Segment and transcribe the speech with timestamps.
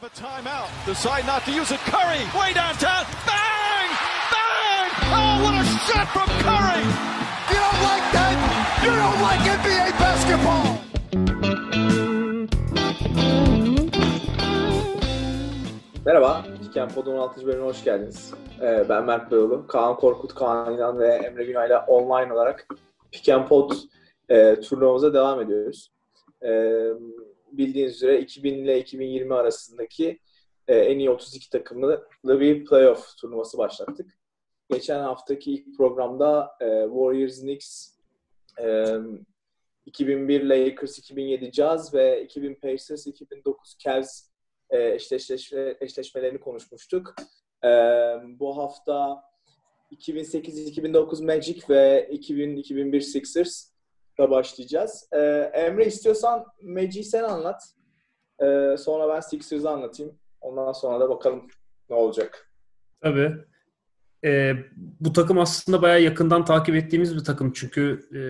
[0.00, 0.68] have a timeout.
[0.84, 1.80] Decide not to use it.
[1.88, 3.06] Curry, way downtown.
[3.24, 3.88] Bang!
[4.32, 4.88] Bang!
[5.16, 6.84] Oh, what a shot from Curry!
[7.50, 8.34] You don't like that?
[8.84, 10.66] You don't like NBA basketball!
[16.04, 17.46] Merhaba, Piken Pod'un 16.
[17.46, 18.34] bölümüne hoş geldiniz.
[18.60, 22.66] Ee, ben Mert Beyoğlu, Kaan Korkut, Kaan İnan ve Emre Günay'la online olarak
[23.12, 23.72] Piken Pod
[24.28, 25.90] e, turnuvamıza devam ediyoruz.
[26.42, 26.50] E,
[27.52, 30.20] bildiğiniz üzere 2000 ile 2020 arasındaki
[30.68, 34.18] e, en iyi 32 takımlı bir playoff turnuvası başlattık.
[34.70, 37.96] Geçen haftaki ilk programda e, Warriors, Knicks,
[38.60, 38.86] e,
[39.86, 44.28] 2001 Lakers, 2007 Jazz ve 2000 Pacers, 2009 Cavs
[44.70, 47.14] e, eşleşme, eşleşmelerini konuşmuştuk.
[47.64, 47.68] E,
[48.24, 49.22] bu hafta
[49.92, 53.75] 2008-2009 Magic ve 2000-2001 Sixers
[54.18, 55.08] başlayacağız.
[55.12, 55.18] E,
[55.54, 57.62] Emre istiyorsan Magic'i sen anlat.
[58.42, 60.18] E, sonra ben Sixers'ı anlatayım.
[60.40, 61.46] Ondan sonra da bakalım
[61.90, 62.52] ne olacak.
[63.02, 63.34] Tabii.
[64.24, 64.54] E,
[65.00, 68.20] bu takım aslında bayağı yakından takip ettiğimiz bir takım çünkü e,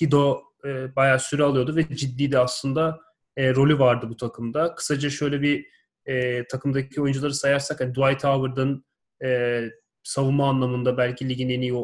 [0.00, 3.00] Hido e, bayağı süre alıyordu ve ciddi de aslında
[3.36, 4.74] e, rolü vardı bu takımda.
[4.74, 5.66] Kısaca şöyle bir
[6.06, 8.84] e, takımdaki oyuncuları sayarsak yani Dwight Howard'ın
[9.24, 9.62] e,
[10.02, 11.82] savunma anlamında belki ligin en iyi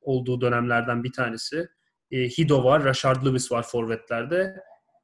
[0.00, 1.68] olduğu dönemlerden bir tanesi.
[2.14, 4.56] E, Hido var, Rashard Lewis var forvetlerde.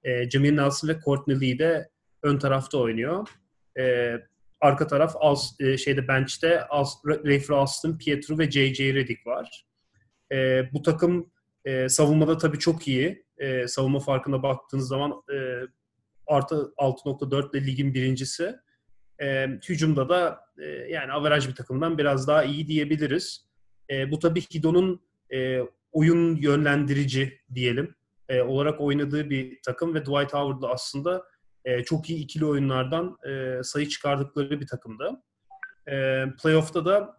[0.04, 1.90] E, Jameer Nelson ve Courtney Lee de
[2.22, 3.28] ön tarafta oynuyor.
[3.78, 4.14] E,
[4.60, 8.94] arka taraf Als, e, şeyde bench'te Als, Rafer Alston, Pietro ve J.J.
[8.94, 9.64] Redick var.
[10.32, 11.32] E, bu takım
[11.64, 13.24] e, savunmada tabii çok iyi.
[13.38, 15.36] E, savunma farkına baktığınız zaman e,
[16.26, 18.56] artı 6.4 ile ligin birincisi.
[19.22, 23.46] E, hücumda da e, yani averaj bir takımdan biraz daha iyi diyebiliriz.
[23.90, 25.60] E, bu tabii Hido'nun e,
[25.92, 27.94] oyun yönlendirici diyelim
[28.28, 31.24] e, olarak oynadığı bir takım ve Dwight Howard'la aslında
[31.64, 35.22] e, çok iyi ikili oyunlardan e, sayı çıkardıkları bir takımdı.
[35.88, 37.16] E, playoff'ta da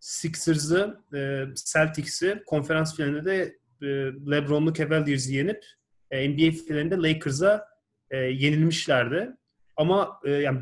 [0.00, 3.86] Sixers'ı, e, Celtics'i konferans finalinde de e,
[4.30, 5.64] LeBron'lu Cavaliers'i yenip
[6.10, 7.64] e, NBA finalinde Lakers'a
[8.10, 9.30] e, yenilmişlerdi.
[9.76, 10.60] Ama e, yani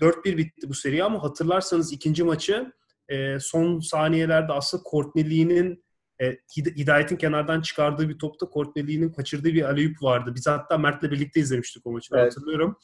[0.00, 2.72] 4-1 bitti bu seri ama hatırlarsanız ikinci maçı
[3.08, 5.84] e, son saniyelerde aslında Courtney Lee'nin
[6.22, 10.32] e, Hidayet'in kenardan çıkardığı bir topta Courtney Lee'nin kaçırdığı bir aleyüp vardı.
[10.34, 12.14] Biz hatta Mert'le birlikte izlemiştik o maçı.
[12.16, 12.32] Evet.
[12.32, 12.78] hatırlıyorum.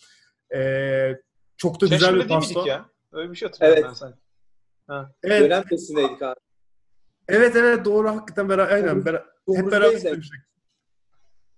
[0.55, 0.61] E,
[1.57, 2.69] çok da güzel bir pasta.
[2.69, 2.91] ya?
[3.13, 3.89] Öyle bir şey hatırlıyorum evet.
[3.89, 4.19] ben sanki.
[4.87, 5.13] Ha.
[5.23, 5.43] Evet.
[5.43, 6.41] Dönem testindeydik abi.
[7.29, 9.27] Evet evet doğru hakikaten beraber aynen beraber,
[9.57, 10.41] hep beraber izlemiştik.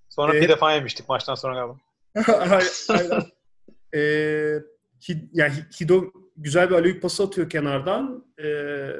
[0.08, 1.78] Sonra ee, bir defa yemiştik maçtan sonra galiba.
[2.88, 3.22] aynen.
[3.94, 4.62] ee,
[5.32, 6.04] yani Hido
[6.36, 8.32] güzel bir aleyhüp pası atıyor kenardan.
[8.44, 8.90] Ee,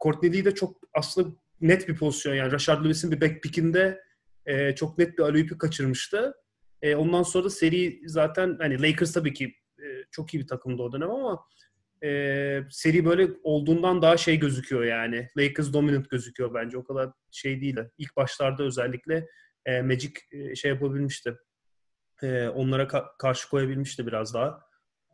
[0.00, 1.28] Courtney Lee de çok aslında
[1.60, 2.34] net bir pozisyon.
[2.34, 4.00] Yani Rashard Lewis'in bir back pick'inde
[4.46, 6.34] e, çok net bir aleyhüpü kaçırmıştı.
[6.82, 10.82] E, ondan sonra da seri zaten hani Lakers tabii ki e, çok iyi bir takımdı
[10.82, 11.44] o dönem ama
[12.04, 15.28] e, seri böyle olduğundan daha şey gözüküyor yani.
[15.38, 16.78] Lakers dominant gözüküyor bence.
[16.78, 17.76] O kadar şey değil.
[17.98, 19.26] İlk başlarda özellikle
[19.66, 21.36] e, Magic e, şey yapabilmişti.
[22.22, 24.60] E, onlara ka- karşı koyabilmişti biraz daha.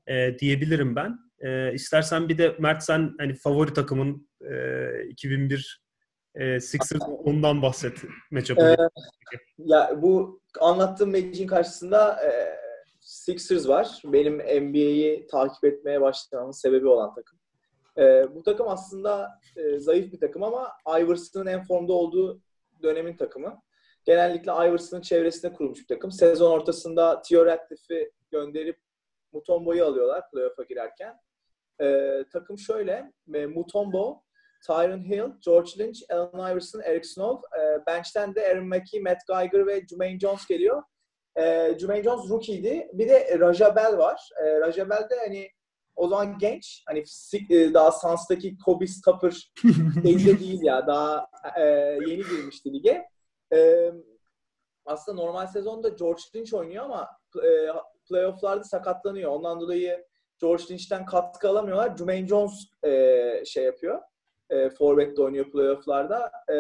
[0.07, 1.19] E, diyebilirim ben.
[1.41, 5.86] E, istersen bir de Mert sen hani favori takımın e, 2001
[6.37, 7.95] e, Sixers ondan bahset
[8.31, 8.63] matchup'ı.
[8.63, 8.77] Ee,
[9.59, 12.57] ya bu anlattığım Magic'in karşısında e,
[13.01, 14.03] Sixers var.
[14.05, 17.39] Benim NBA'yi takip etmeye başlamamın sebebi olan takım.
[17.99, 22.41] E, bu takım aslında e, zayıf bir takım ama Iverson'ın en formda olduğu
[22.83, 23.63] dönemin takımı.
[24.05, 26.13] Genellikle Iverson'ın çevresinde kurulmuş bir takım.
[26.13, 27.57] Sezon ortasında Theo
[28.31, 28.79] gönderip
[29.33, 31.21] Mutombo'yu alıyorlar playoff'a girerken.
[31.81, 34.23] E, takım şöyle, e, Mutombo,
[34.67, 37.43] Tyron Hill, George Lynch, Allen Iverson, Eric Snow.
[37.59, 40.83] E, bench'ten de Aaron Mackey, Matt Geiger ve Jermaine Jones geliyor.
[41.37, 42.89] E, Jermaine Jones rookie'ydi.
[42.93, 44.31] Bir de Raja Bell var.
[44.45, 45.51] E, Raja Bell de hani
[45.97, 46.83] o zaman genç.
[46.87, 47.05] Hani
[47.51, 49.53] e, daha Suns'taki Kobe Stopper
[50.03, 50.87] değil değil ya.
[50.87, 51.63] Daha e,
[52.07, 53.05] yeni girmişti lige.
[53.55, 53.91] E,
[54.85, 57.09] aslında normal sezonda George Lynch oynuyor ama
[57.45, 57.49] e,
[58.09, 59.31] playoff'larda sakatlanıyor.
[59.31, 60.05] Ondan dolayı
[60.41, 61.97] George Lynch'ten katkı alamıyorlar.
[61.97, 64.03] Jermaine Jones e, şey yapıyor.
[64.51, 66.33] E, Forvet'te oynuyor playoff'larda.
[66.53, 66.57] E,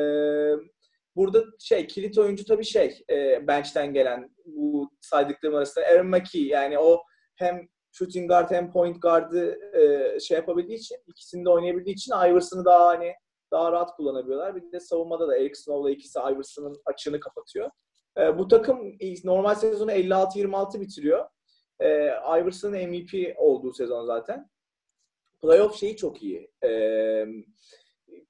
[1.17, 6.79] burada şey kilit oyuncu tabii şey e, bench'ten gelen bu saydıklarım arasında Aaron McKee yani
[6.79, 7.03] o
[7.37, 12.65] hem shooting guard hem point guard'ı e, şey yapabildiği için ikisini de oynayabildiği için Iverson'ı
[12.65, 13.15] daha hani
[13.53, 14.57] daha rahat kullanabiliyorlar.
[14.57, 17.71] Bir de savunmada da Eric Snow'la ikisi Iverson'ın açığını kapatıyor.
[18.19, 18.79] E, bu takım
[19.25, 21.27] normal sezonu 56-26 bitiriyor.
[21.81, 21.89] E,
[22.41, 24.51] Iverson'ın MVP olduğu sezon zaten.
[25.47, 26.51] Playoff şeyi çok iyi.
[26.65, 26.71] E,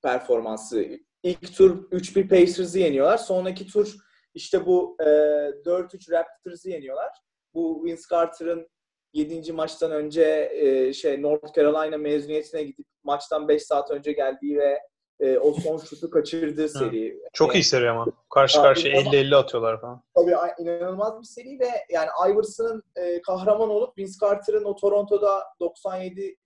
[0.02, 0.84] performansı.
[1.22, 3.16] İlk tur 3-1 Pacers'ı yeniyorlar.
[3.18, 3.94] Sonraki tur
[4.34, 7.10] işte bu e, 4-3 Raptors'ı yeniyorlar.
[7.54, 8.68] Bu Vince Carter'ın
[9.12, 9.52] 7.
[9.52, 14.78] maçtan önce e, şey North Carolina mezuniyetine gidip maçtan 5 saat önce geldiği ve
[15.20, 17.18] e, o son şutu kaçırdığı seri.
[17.32, 18.06] Çok Yani- iyi seri ama.
[18.34, 20.02] Karşı karşıya ama- 50-50 atıyorlar falan.
[20.14, 26.36] Tabii inanılmaz bir seri ve yani Iverson'ın e, kahraman olup Vince Carter'ın o Toronto'da 97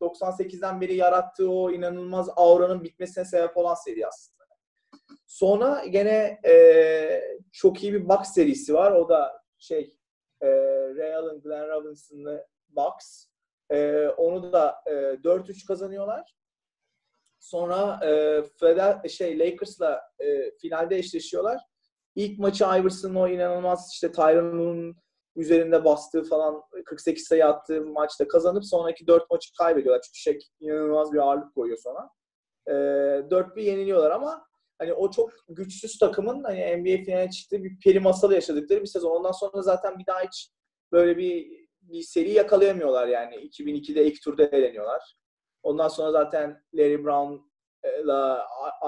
[0.00, 4.36] 98'den beri yarattığı o inanılmaz auranın bitmesine sebep olan seri aslında.
[5.26, 8.92] Sonra gene e, çok iyi bir box serisi var.
[8.92, 9.98] O da şey
[10.40, 10.48] e,
[10.96, 12.94] Ray Allen, Glenn Robinson'lı box.
[13.70, 16.36] E, onu da e, 4-3 kazanıyorlar.
[17.38, 21.60] Sonra e, Feder, şey Lakers'la e, finalde eşleşiyorlar.
[22.14, 24.96] İlk maçı Iverson'ın o inanılmaz işte Tyron'un
[25.36, 30.02] üzerinde bastığı falan 48 sayı attığı maçta kazanıp sonraki 4 maçı kaybediyorlar.
[30.02, 32.10] Çünkü şey inanılmaz bir ağırlık koyuyor sonra.
[32.66, 34.46] Ee, 4-1 yeniliyorlar ama
[34.78, 39.10] hani o çok güçsüz takımın hani NBA finaline çıktığı bir peri masalı yaşadıkları bir sezon.
[39.10, 40.50] Ondan sonra zaten bir daha hiç
[40.92, 43.34] böyle bir bir seri yakalayamıyorlar yani.
[43.34, 45.16] 2002'de ilk turda eleniyorlar.
[45.62, 48.46] Ondan sonra zaten Larry Brown'la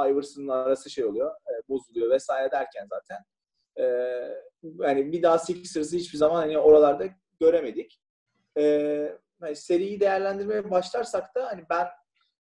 [0.09, 3.19] Iverson'ın arası şey oluyor, e, bozuluyor vesaire derken zaten
[3.79, 3.85] e,
[4.63, 7.05] yani bir daha Sixers'ı hiçbir zaman hani oralarda
[7.41, 8.01] göremedik.
[8.59, 11.87] E, hani seriyi değerlendirmeye başlarsak da hani ben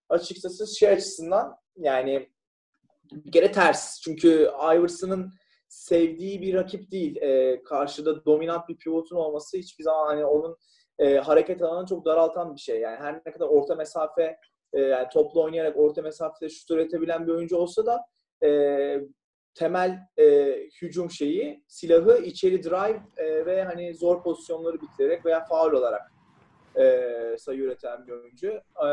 [0.08, 2.28] açıkçası şey açısından yani
[3.12, 4.00] bir kere ters.
[4.00, 5.32] Çünkü Iverson'ın
[5.68, 7.16] sevdiği bir rakip değil.
[7.16, 10.56] E, karşıda dominant bir pivotun olması hiçbir zaman hani onun
[10.98, 12.80] e, hareket alanını çok daraltan bir şey.
[12.80, 14.36] Yani her ne kadar orta mesafe
[14.72, 18.04] e, yani toplu oynayarak orta mesafede şut üretebilen bir oyuncu olsa da
[18.42, 18.48] e,
[19.54, 25.72] temel e, hücum şeyi silahı içeri drive e, ve hani zor pozisyonları bitirerek veya faul
[25.72, 26.12] olarak
[26.80, 28.48] e, sayı üreten bir oyuncu.
[28.86, 28.88] E,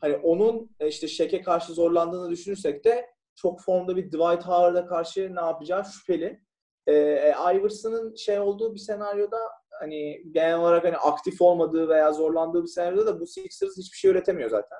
[0.00, 5.34] hani onun e, işte Şek'e karşı zorlandığını düşünürsek de çok formda bir Dwight Howard'a karşı
[5.34, 6.40] ne yapacağı şüpheli.
[6.86, 9.38] E, e, Iverson'ın şey olduğu bir senaryoda
[9.80, 14.10] hani genel olarak hani aktif olmadığı veya zorlandığı bir senaryoda da bu Sixers hiçbir şey
[14.10, 14.78] üretemiyor zaten.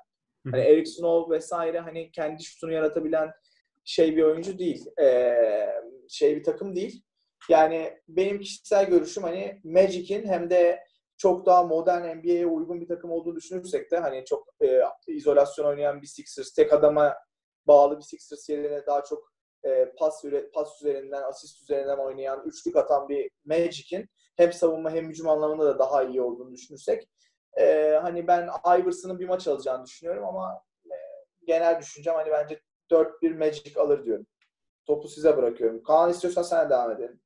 [0.51, 3.31] Hani Eric Snow vesaire hani kendi şutunu yaratabilen
[3.89, 4.87] şey bir oyuncu değil.
[5.01, 5.69] Ee,
[6.09, 7.03] şey bir takım değil.
[7.49, 10.85] Yani benim kişisel görüşüm hani Magic'in hem de
[11.17, 16.03] çok daha modern NBA'ye uygun bir takım olduğunu düşünürsek de hani çok e, izolasyon oynayan
[16.03, 17.17] bir Sixers, tek adama
[17.67, 19.33] bağlı bir Sixers yerine daha çok
[19.65, 24.07] e, pas üre, pas üzerinden, asist üzerinden oynayan, üçlük atan bir Magic'in
[24.37, 27.09] hem savunma hem hücum anlamında da daha iyi olduğunu düşünürsek
[27.61, 28.49] e, hani ben
[28.79, 30.95] Iverson'ın bir maç alacağını düşünüyorum ama e,
[31.47, 34.27] genel düşüncem hani bence 4-1 Magic alır diyorum.
[34.87, 35.83] Topu size bırakıyorum.
[35.83, 37.21] Kaan istiyorsan sen devam edelim.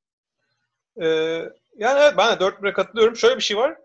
[1.01, 1.05] Ee,
[1.77, 3.15] yani evet ben de 4-1'e katılıyorum.
[3.15, 3.77] Şöyle bir şey var.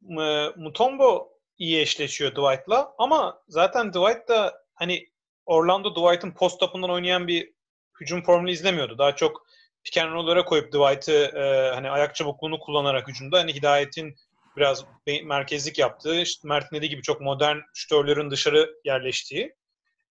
[0.00, 5.08] M- Mutombo iyi eşleşiyor Dwight'la ama zaten Dwight da hani
[5.46, 7.52] Orlando Dwight'ın post-up'ından oynayan bir
[8.00, 8.98] hücum formülü izlemiyordu.
[8.98, 9.46] Daha çok
[9.84, 14.16] pick and roll'lara koyup Dwight'ı e, hani ayak çabukluğunu kullanarak hücumda hani Hidayet'in
[14.56, 14.84] biraz
[15.24, 19.54] merkezlik yaptığı, işte Mert'in dediği gibi çok modern şütörlerin dışarı yerleştiği.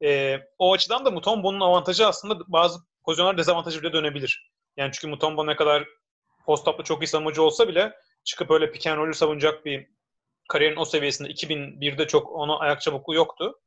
[0.03, 4.51] E, o açıdan da Mutombo'nun avantajı aslında bazı pozisyonlar dezavantajı bile dönebilir.
[4.77, 5.87] Yani çünkü Mutombo ne kadar
[6.45, 7.93] post-up'la çok iyi savunucu olsa bile
[8.23, 9.87] çıkıp öyle pick and savunacak bir
[10.49, 13.59] kariyerin o seviyesinde 2001'de çok ona ayak çabukluğu yoktu.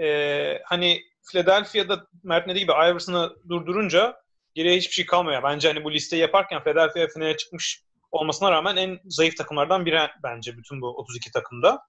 [0.00, 4.16] Ee, hani Philadelphia'da Mert dediği gibi Iverson'ı durdurunca
[4.54, 5.42] geriye hiçbir şey kalmıyor.
[5.42, 10.56] Bence hani bu listeyi yaparken Philadelphia finale çıkmış olmasına rağmen en zayıf takımlardan biri bence
[10.58, 11.82] bütün bu 32 takımda.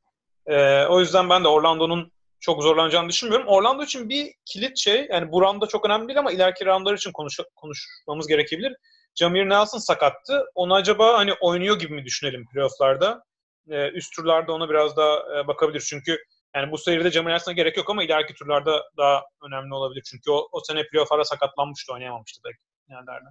[0.46, 3.48] Ee, o yüzden ben de Orlando'nun çok zorlanacağını düşünmüyorum.
[3.48, 7.12] Orlando için bir kilit şey, yani bu roundda çok önemli değil ama ileriki roundlar için
[7.12, 8.76] konuş, konuşmamız gerekebilir.
[9.16, 10.46] Jamir Nelson sakattı.
[10.56, 13.24] Onu acaba hani oynuyor gibi mi düşünelim playofflarda?
[13.70, 15.86] Ee, üst turlarda ona biraz daha e, bakabilir.
[15.90, 16.18] Çünkü
[16.56, 20.04] yani bu seride Jamir Nelson'a gerek yok ama ileriki turlarda daha önemli olabilir.
[20.06, 22.50] Çünkü o, o sene playoff'lara sakatlanmıştı, oynayamamıştı da
[22.90, 23.26] yerlerde.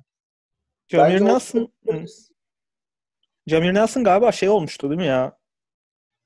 [0.88, 1.72] Jamir Nelson,
[3.46, 5.39] Jamir Nelson galiba şey olmuştu değil mi ya?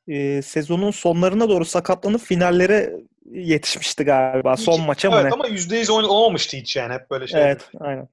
[0.09, 2.97] Ee, sezonun sonlarına doğru sakatlanıp finallere
[3.31, 4.57] yetişmişti galiba.
[4.57, 5.33] Son maça mı evet, ne?
[5.33, 7.43] ama %100 oyun olmamıştı hiç yani hep böyle şey.
[7.43, 8.09] Evet, aynen.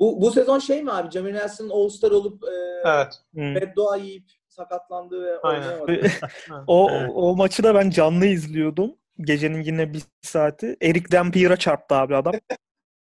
[0.00, 1.10] Bu, bu sezon şey mi abi?
[1.10, 3.14] Jamir Nelson All-Star olup e, Evet.
[3.34, 3.54] Hmm.
[3.54, 6.00] beddua yiyip sakatlandı ve oynayamadı.
[6.66, 7.10] O, Evet.
[7.14, 8.92] o maçı da ben canlı izliyordum.
[9.20, 10.76] Gecenin yine bir saati.
[10.82, 12.34] Eric Dampier'a çarptı abi adam.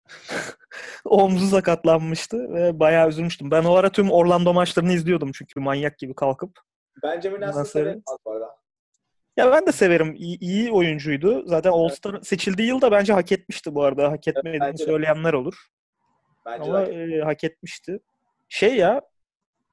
[1.06, 3.52] Omzu sakatlanmıştı ve bayağı üzülmüştüm.
[3.52, 6.60] Ben o ara tüm Orlando maçlarını izliyordum çünkü manyak gibi kalkıp.
[7.04, 8.56] Ben Jamir Nelson'ı Ondan sonra- severim bu arada.
[9.38, 10.14] Ya ben de severim.
[10.18, 11.44] İyi, iyi oyuncuydu.
[11.48, 14.12] Zaten All-Star seçildiği yılda bence hak etmişti bu arada.
[14.12, 14.88] Hak etmediğini bence de.
[14.92, 15.68] söyleyenler olur.
[16.46, 16.94] Bence Ama de.
[17.18, 18.00] e, hak etmişti.
[18.50, 19.02] Şey ya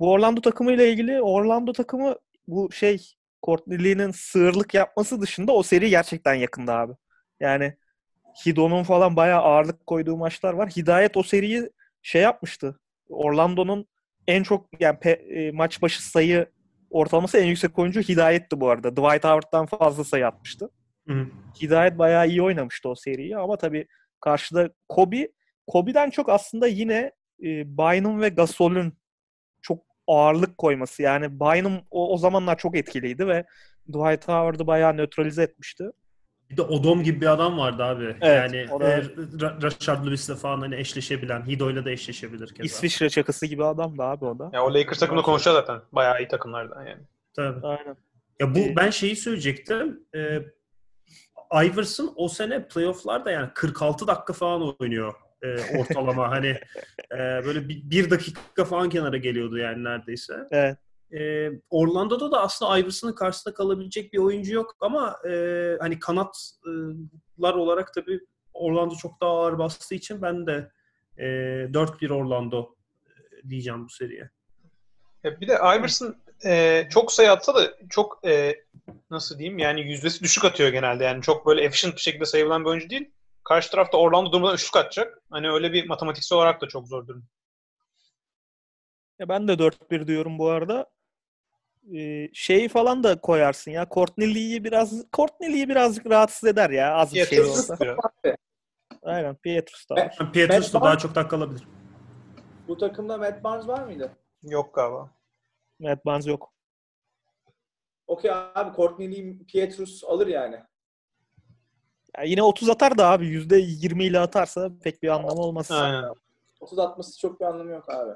[0.01, 2.15] bu Orlando takımıyla ilgili Orlando takımı
[2.49, 3.07] bu şey
[3.43, 6.93] Courtney Lee'nin sığırlık yapması dışında o seri gerçekten yakında abi.
[7.41, 7.77] Yani
[8.47, 10.71] Hido'nun falan bayağı ağırlık koyduğu maçlar var.
[10.71, 11.71] Hidayet o seriyi
[12.03, 12.81] şey yapmıştı.
[13.09, 13.87] Orlando'nun
[14.29, 16.47] en çok yani pe- e, maç başı sayı
[16.91, 18.91] ortalaması en yüksek oyuncu Hidayet'ti bu arada.
[18.91, 20.71] Dwight Howard'dan fazla sayı atmıştı.
[21.09, 21.27] Hı hı.
[21.63, 23.87] Hidayet bayağı iyi oynamıştı o seriyi ama tabii
[24.21, 25.29] karşıda Kobe
[25.67, 28.99] Kobe'den çok aslında yine e, Bynum ve Gasol'ün
[29.63, 31.03] çok ağırlık koyması.
[31.03, 33.45] Yani Bynum o, o zamanlar çok etkiliydi ve
[33.89, 35.85] Dwight Howard'ı bayağı nötralize etmişti.
[36.51, 38.17] Bir de Odom gibi bir adam vardı abi.
[38.21, 42.65] Evet, yani o da- e, Ra- Rashard Lewis'le falan hani eşleşebilen, Hido'yla da eşleşebilir keza.
[42.67, 44.51] İsviçre çakısı gibi adam da abi o da.
[44.53, 45.81] Ya o Lakers takımda konuşacağız zaten.
[45.93, 47.03] Bayağı iyi takımlardan yani.
[47.37, 47.67] Tabii.
[47.67, 47.97] Aynen.
[48.41, 50.01] Ya bu Ee, ben şeyi söyleyecektim.
[50.15, 50.43] Ee,
[51.65, 56.31] Iverson o sene playoff'larda yani 46 dakika falan oynuyor e, ortalama.
[56.31, 56.49] hani
[57.13, 60.35] e, böyle bir, bir dakika falan kenara geliyordu yani neredeyse.
[60.51, 60.79] Evet.
[61.13, 65.33] E, Orlando'da da aslında Iverson'ın karşısında kalabilecek bir oyuncu yok ama e,
[65.81, 68.21] hani kanatlar olarak tabii
[68.53, 70.71] Orlando çok daha ağır bastığı için ben de
[71.19, 72.75] e, 4-1 Orlando
[73.07, 74.31] e, diyeceğim bu seriye.
[75.25, 78.65] Ya bir de Iverson e, çok sayı atsa da çok e,
[79.11, 81.05] nasıl diyeyim yani yüzdesi düşük atıyor genelde.
[81.05, 83.11] Yani çok böyle efficient bir şekilde sayılan bir oyuncu değil.
[83.45, 85.23] Karşı tarafta Orlando durmadan üçlük atacak.
[85.31, 87.25] Hani öyle bir matematiksel olarak da çok zor durum.
[89.19, 90.87] Ya ben de 4-1 diyorum bu arada.
[91.95, 93.87] Ee, şeyi falan da koyarsın ya.
[93.91, 96.95] Courtney Lee'yi biraz Courtney Lee'yi birazcık rahatsız eder ya.
[96.95, 97.77] Az bir şey olsa.
[99.03, 99.35] Aynen.
[99.35, 100.33] Pietrus da var.
[100.33, 101.69] Pietrus da daha çok dakika alabilir.
[102.69, 104.11] Bu takımda Matt Barnes var mıydı?
[104.43, 105.11] Yok galiba.
[105.79, 106.53] Matt Barnes yok.
[108.07, 110.57] Okey abi Courtney Lee Pietrus alır yani.
[112.19, 115.71] Ya yine 30 atar da abi %20 ile atarsa pek bir anlamı olmaz.
[115.71, 116.15] Aynen.
[116.61, 118.13] 30 atması çok bir anlamı yok abi.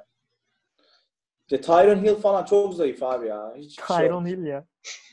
[1.44, 3.54] İşte Tyron Hill falan çok zayıf abi ya.
[3.56, 3.86] Hiç şey.
[3.86, 4.64] Tyron Hill ya.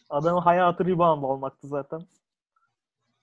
[0.09, 2.01] Adamın hayatı rebound olmaktı zaten.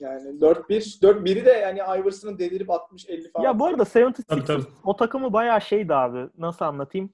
[0.01, 1.01] Yani 4-1.
[1.03, 3.45] 4-1'i de yani Iverson'ın delirip 60-50 falan.
[3.45, 4.63] Ya bu arada 76 Tabii, tabii.
[4.85, 6.29] o takımı bayağı şeydi abi.
[6.39, 7.11] Nasıl anlatayım?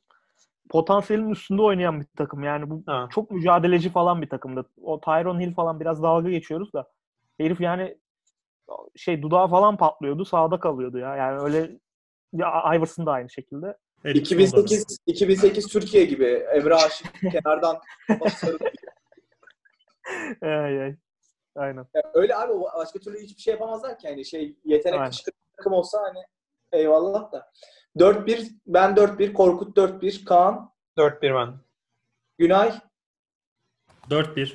[0.70, 2.42] Potansiyelin üstünde oynayan bir takım.
[2.42, 3.08] Yani bu Ha.
[3.12, 4.64] çok mücadeleci falan bir takımdı.
[4.82, 6.90] O Tyron Hill falan biraz dalga geçiyoruz da.
[7.38, 7.98] Herif yani
[8.96, 10.24] şey dudağı falan patlıyordu.
[10.24, 11.16] Sağda kalıyordu ya.
[11.16, 11.70] Yani öyle
[12.32, 13.76] ya Iverson da aynı şekilde.
[14.04, 14.60] Eric Spoelstra.
[14.60, 17.80] 2008 2008 Türkiye gibi Emre Aşık kenardan
[20.42, 20.96] Ay, ay.
[21.56, 21.86] Aynen.
[21.94, 25.24] Ya öyle abi başka türlü hiçbir şey yapamazlar ki yani şey yetenek
[25.56, 26.18] takım olsa hani
[26.72, 27.50] eyvallah da.
[27.96, 31.54] 4-1 ben 4-1 Korkut 4-1 Kaan 4-1 ben.
[32.38, 32.72] Günay
[34.10, 34.52] 4-1.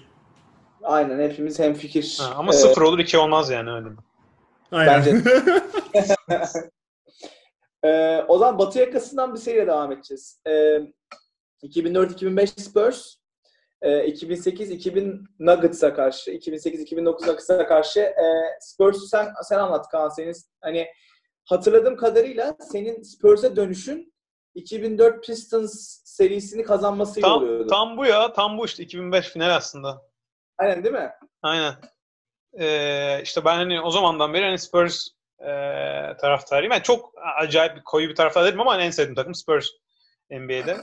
[0.83, 2.17] aynen hepimiz hemfikir.
[2.21, 3.87] Ha, ama Ee, 0 olur 2 olmaz yani öyle.
[4.71, 5.23] Aynen.
[7.83, 10.41] Ee, o zaman Batı yakasından bir seriye devam edeceğiz.
[10.47, 10.79] Ee,
[11.63, 13.15] 2004-2005 Spurs,
[13.81, 18.23] e, 2008-2000 Nuggets'a karşı, 2008-2009 Nuggets'a karşı e,
[18.61, 20.09] Spurs'u sen, sen anlat Kaan.
[20.09, 20.87] Senin, hani
[21.45, 24.13] hatırladığım kadarıyla senin Spurs'e dönüşün
[24.55, 27.67] 2004 Pistons serisini kazanmasıyla Tam, oluyordu.
[27.67, 28.33] tam bu ya.
[28.33, 30.01] Tam bu işte 2005 final aslında.
[30.57, 31.11] Aynen değil mi?
[31.41, 31.73] Aynen.
[32.59, 35.07] Ee, işte ben hani o zamandan beri hani Spurs
[35.41, 35.51] e,
[36.17, 36.71] taraftarıyım.
[36.71, 39.67] Yani çok acayip bir koyu bir taraftar değilim ama en sevdiğim takım Spurs
[40.31, 40.77] NBA'de.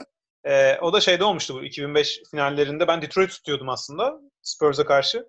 [0.47, 2.87] Ee, o da şeyde olmuştu bu 2005 finallerinde.
[2.87, 5.27] Ben Detroit tutuyordum aslında Spurs'a karşı.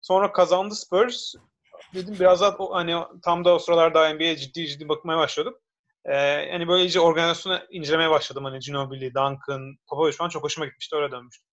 [0.00, 1.34] Sonra kazandı Spurs.
[1.94, 5.58] Dedim biraz daha hani tam da o sıralarda NBA'ye ciddi ciddi bakmaya başladım.
[6.04, 8.44] Ee, yani böyle iyice organizasyonu incelemeye başladım.
[8.44, 10.96] Hani Ginobili, Duncan, Popovich falan çok hoşuma gitmişti.
[10.96, 11.48] Öyle dönmüştüm.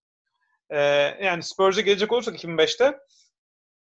[0.70, 0.80] Ee,
[1.22, 3.00] yani Spurs'a gelecek olursak 2005'te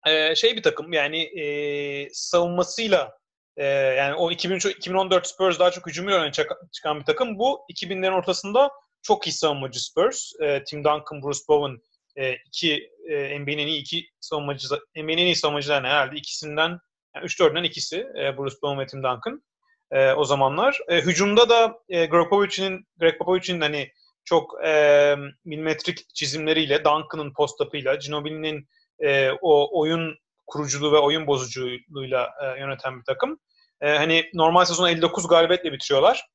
[0.08, 3.18] ee, şey bir takım yani e, savunmasıyla
[3.56, 7.38] e, yani o 2003, 2014 Spurs daha çok hücumuyla öne çık- çıkan bir takım.
[7.38, 8.70] Bu 2000'lerin ortasında
[9.02, 10.32] çok iyi savunmacı Spurs.
[10.42, 11.78] E, Tim Duncan, Bruce Bowen
[12.16, 16.78] e, iki e, NBA'nin iyi iki savunmacı NBA'nin iyi savunmacılarından herhalde ikisinden
[17.14, 19.42] yani 3-4'ünden ikisi e, Bruce Bowen ve Tim Duncan
[19.90, 20.78] e, o zamanlar.
[20.88, 23.92] E, hücumda da e, Greg Popovich'in Greg Popovich'in hani
[24.24, 28.68] çok e, milimetrik çizimleriyle, Duncan'ın post-up'ıyla, Ginobili'nin
[29.00, 33.38] e, o oyun kuruculuğu ve oyun bozuculuğuyla e, yöneten bir takım.
[33.80, 36.26] E, hani normal sezonu 59 galibiyetle bitiriyorlar.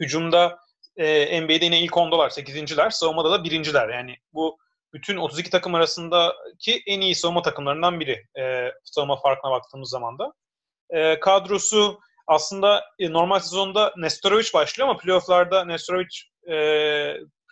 [0.00, 0.58] Hücumda
[0.96, 2.90] e, NBA'de yine ilk 10'dalar, 8.ler.
[2.90, 3.88] Savunmada da birinciler.
[3.88, 4.58] Yani bu
[4.92, 8.26] bütün 32 takım arasındaki en iyi savunma takımlarından biri.
[8.38, 10.32] E, savunma farkına baktığımız zaman da.
[10.90, 16.18] E, kadrosu aslında e, normal sezonda Nestorovic başlıyor ama playofflarda Nestorovic
[16.50, 16.56] e,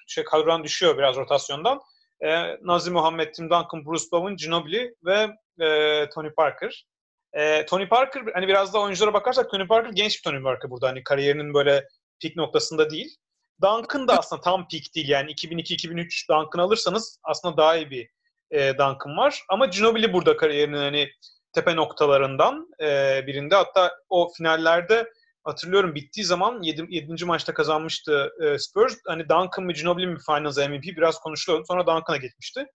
[0.07, 1.81] şey, kadrodan düşüyor biraz rotasyondan.
[2.25, 5.29] E, Nazım Muhammed, Tim Duncan, Bruce Bowen, Ginobili ve
[5.67, 6.87] e, Tony Parker.
[7.33, 10.89] E, Tony Parker, hani biraz da oyunculara bakarsak Tony Parker genç bir Tony Parker burada.
[10.89, 11.89] Hani kariyerinin böyle
[12.23, 13.17] peak noktasında değil.
[13.63, 15.09] Duncan da aslında tam peak değil.
[15.09, 18.09] Yani 2002-2003 Duncan alırsanız aslında daha iyi bir
[18.51, 19.43] e, Duncan var.
[19.49, 21.09] Ama Ginobili burada kariyerinin hani
[21.53, 23.55] tepe noktalarından e, birinde.
[23.55, 25.13] Hatta o finallerde
[25.47, 26.87] hatırlıyorum bittiği zaman 7.
[26.89, 27.25] 7.
[27.25, 28.97] maçta kazanmıştı e, Spurs.
[29.07, 31.65] Hani Duncan ve Ginobili mi Finals MVP biraz konuşuluyordu.
[31.69, 32.67] Sonra Duncan'a gitmişti.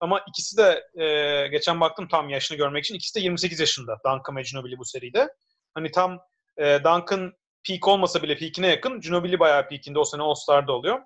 [0.00, 4.36] Ama ikisi de e, geçen baktım tam yaşını görmek için ikisi de 28 yaşında Duncan
[4.36, 5.28] ve Ginobili bu seride.
[5.74, 6.18] Hani tam
[6.56, 7.32] e, Duncan
[7.68, 9.00] peak olmasa bile peakine yakın.
[9.00, 10.98] Ginobili bayağı peakinde o sene All-Star'da oluyor.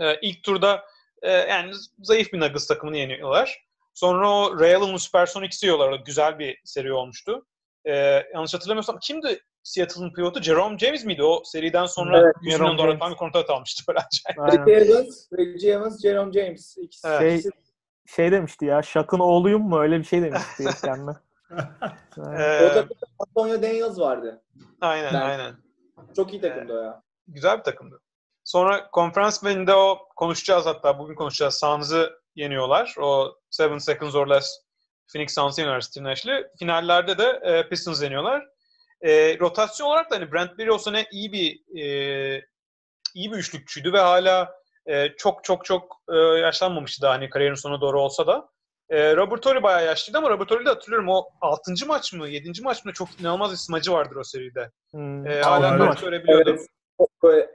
[0.00, 0.84] E, ilk turda
[1.22, 3.64] e, yani zayıf bir Nuggets takımını yeniyorlar.
[3.94, 6.00] Sonra o Real'ın Supersonics'i yiyorlar.
[6.06, 7.46] Güzel bir seri olmuştu.
[7.84, 7.92] E,
[8.34, 10.42] yanlış hatırlamıyorsam kimdi Seattle'ın pivotu?
[10.42, 11.22] Jerome James miydi?
[11.22, 14.68] O seriden sonra Evet, 100 milyon dolar falan bir kontrat almıştı böyle acayip.
[14.68, 16.76] Evans, Reggie Evans, Jerome James.
[16.78, 17.42] İkisi, Evet.
[17.42, 17.50] Şey,
[18.06, 19.80] şey demişti ya, Şak'ın oğluyum mu?
[19.80, 21.10] Öyle bir şey demişti kendine.
[22.18, 22.40] Aynen.
[22.40, 24.42] E, o takımda Antonio Daniels vardı.
[24.80, 25.54] aynen Ben- aynen.
[26.16, 27.02] Çok iyi takımdı o ya.
[27.28, 28.00] Güzel bir takımdı.
[28.44, 31.54] Sonra konferans finalinde o konuşacağız hatta bugün konuşacağız.
[31.54, 32.94] Suns'ı yeniyorlar.
[33.00, 34.50] O 7 seconds or less
[35.12, 36.46] Phoenix Suns'ı yeniyorlar Steve Nash'li.
[36.58, 38.46] Finallerde de e, Pistons yeniyorlar.
[39.00, 42.42] E, rotasyon olarak da hani Brent Berry o sene iyi bir e,
[43.14, 44.54] iyi bir üçlükçüydü ve hala
[44.86, 48.48] e, çok çok çok e, yaşlanmamıştı daha hani kariyerin sonuna doğru olsa da.
[48.90, 51.86] E, Robert Torrey bayağı yaşlıydı ama Robert Torrey'i de hatırlıyorum o 6.
[51.86, 52.62] maç mı 7.
[52.62, 54.70] maç mı çok inanılmaz bir smacı vardır o seride.
[54.90, 55.26] Hmm.
[55.26, 55.88] E, hala maç.
[55.88, 56.56] maç görebiliyordu.
[57.24, 57.50] Evet.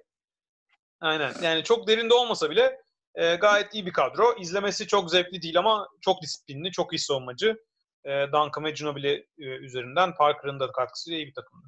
[1.02, 1.34] Aynen.
[1.42, 2.83] Yani çok derinde olmasa bile
[3.16, 4.24] e, gayet iyi bir kadro.
[4.40, 7.58] İzlemesi çok zevkli değil ama çok disiplinli, çok iyi savunmacı.
[8.06, 11.66] E, Duncan ve Ginobili e, üzerinden Parker'ın da katkısıyla iyi bir takımdı.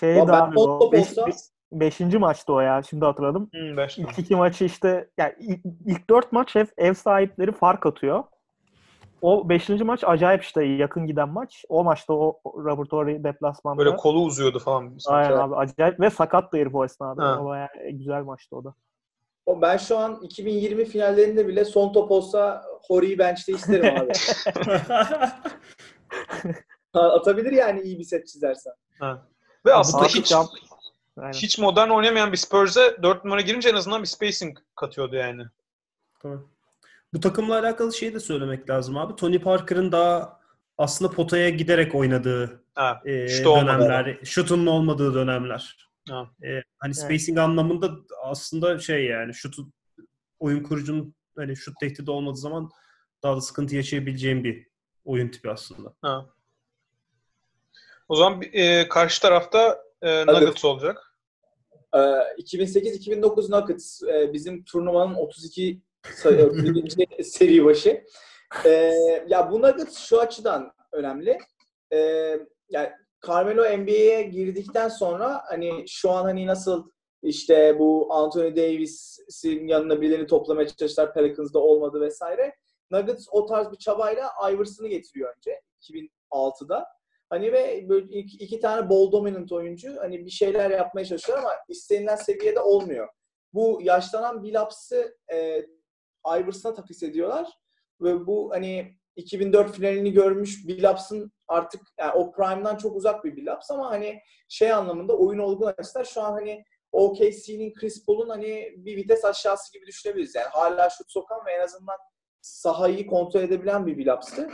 [0.00, 1.32] Şey Ya ben abi o beş, olsa- be-
[1.72, 2.82] beşinci maçtı o ya.
[2.82, 3.50] Şimdi hatırladım.
[3.52, 3.98] Hmm, beş.
[3.98, 8.24] İlk iki maçı işte yani ilk, ilk dört maç hep ev sahipleri fark atıyor.
[9.22, 11.64] O beşinci maç acayip işte yakın giden maç.
[11.68, 13.84] O maçta o Robert Horry deplasmanda.
[13.84, 14.98] Böyle kolu uzuyordu falan.
[15.06, 17.42] Aynen abi acayip ve sakat da herif o esnada.
[17.42, 18.74] O bayağı güzel maçtı o da.
[19.46, 24.12] O ben şu an 2020 finallerinde bile son top olsa Hori'yi bench'te isterim abi.
[26.94, 28.72] Atabilir yani iyi bir set çizersen.
[29.00, 29.22] Ha.
[29.66, 30.46] Ve aslında hiç yap-
[31.16, 31.32] Aynen.
[31.32, 35.42] hiç modern oynamayan bir Spurs'e 4 numara girince en azından bir spacing katıyordu yani.
[36.22, 36.48] Tamam.
[37.14, 39.16] Bu takımla alakalı şeyi de söylemek lazım abi.
[39.16, 40.40] Tony Parker'ın daha
[40.78, 43.10] aslında potaya giderek oynadığı Ha, e,
[43.44, 45.88] dönemler, şutun olmadığı dönemler.
[46.08, 46.30] Ha.
[46.44, 47.90] E, hani spacing anlamında
[48.22, 49.66] aslında şey yani şutu
[50.38, 52.70] oyun kurucunun hani şut tehdidi olmadığı zaman
[53.22, 54.66] daha da sıkıntı yaşayabileceğim bir
[55.04, 55.94] oyun tipi aslında.
[56.02, 56.26] Ha.
[58.08, 61.12] O zaman e, karşı tarafta e, Nuggets olacak.
[61.94, 65.82] Ee, 2008-2009 Nuggets e, bizim turnuvanın 32
[66.14, 67.24] sayı, 31.
[67.24, 68.04] seri başı.
[68.64, 68.70] Ee,
[69.28, 71.38] ya bu Nuggets şu açıdan önemli.
[71.92, 72.38] Ee,
[72.70, 72.90] yani
[73.26, 76.90] Carmelo NBA'ye girdikten sonra hani şu an hani nasıl
[77.22, 82.54] işte bu Anthony Davis'in yanına birilerini toplamaya çalıştılar Pelicans'da olmadı vesaire.
[82.90, 85.60] Nuggets o tarz bir çabayla Iverson'ı getiriyor önce
[86.30, 86.86] 2006'da.
[87.30, 91.50] Hani ve böyle iki, iki tane ball dominant oyuncu hani bir şeyler yapmaya çalışıyor ama
[91.68, 93.08] istenilen seviyede olmuyor.
[93.54, 95.66] Bu yaşlanan Billups'ı e,
[96.38, 97.48] Iverson'a takas ediyorlar
[98.00, 103.70] ve bu hani 2004 finalini görmüş Billups'ın artık yani o prime'dan çok uzak bir Billups
[103.70, 108.96] ama hani şey anlamında oyun olgun açısından şu an hani OKC'nin Chris Paul'un hani bir
[108.96, 110.34] vites aşağısı gibi düşünebiliriz.
[110.34, 111.96] Yani hala şut sokan ve en azından
[112.40, 114.48] sahayı kontrol edebilen bir Billups'tı.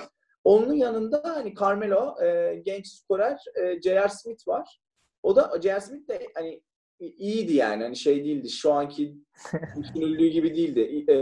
[0.44, 4.08] Onun yanında hani Carmelo, e, genç skorer e, J.R.
[4.08, 4.80] Smith var.
[5.22, 5.80] O da J.R.
[5.80, 6.62] Smith de hani
[7.00, 7.82] iyiydi yani.
[7.82, 8.48] Hani şey değildi.
[8.50, 9.14] Şu anki
[9.82, 11.12] düşünüldüğü gibi değildi.
[11.12, 11.16] E,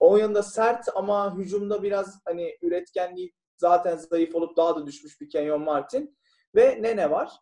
[0.00, 5.30] onun yanında sert ama hücumda biraz hani üretkenliği zaten zayıf olup daha da düşmüş bir
[5.30, 6.18] Kenyon Martin.
[6.54, 7.32] Ve Nene var.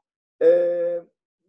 [0.43, 0.49] E,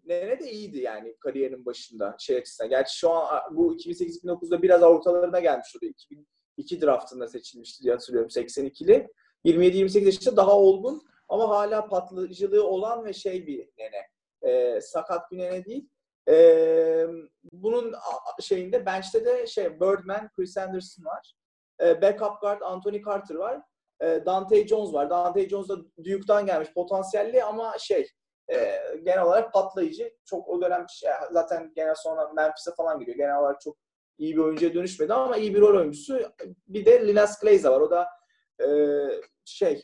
[0.05, 2.69] Nene de iyiydi yani kariyerinin başında şey açısından.
[2.69, 5.93] Gerçi şu an bu 2008-2009'da biraz ortalarına gelmiş oluyor.
[5.93, 9.07] 2002 draftında seçilmişti diye hatırlıyorum 82'li.
[9.45, 14.07] 27-28 yaşında daha olgun ama hala patlayıcılığı olan ve şey bir nene.
[14.41, 15.89] E, sakat bir nene değil.
[16.29, 17.07] E,
[17.51, 17.95] bunun
[18.41, 21.33] şeyinde bench'te de şey Birdman, Chris Anderson var.
[21.81, 23.61] E, backup guard Anthony Carter var.
[24.01, 25.09] E, Dante Jones var.
[25.09, 28.07] Dante Jones da Duke'dan gelmiş potansiyelli ama şey
[28.51, 28.55] e,
[29.03, 30.13] genel olarak patlayıcı.
[30.25, 33.17] Çok o dönem şey, zaten genel sonra Memphis'e falan gidiyor.
[33.17, 33.77] Genel olarak çok
[34.17, 36.19] iyi bir oyuncuya dönüşmedi ama iyi bir rol oyuncusu.
[36.67, 37.81] Bir de Linas Kleiza var.
[37.81, 38.07] O da
[38.61, 38.67] e,
[39.45, 39.83] şey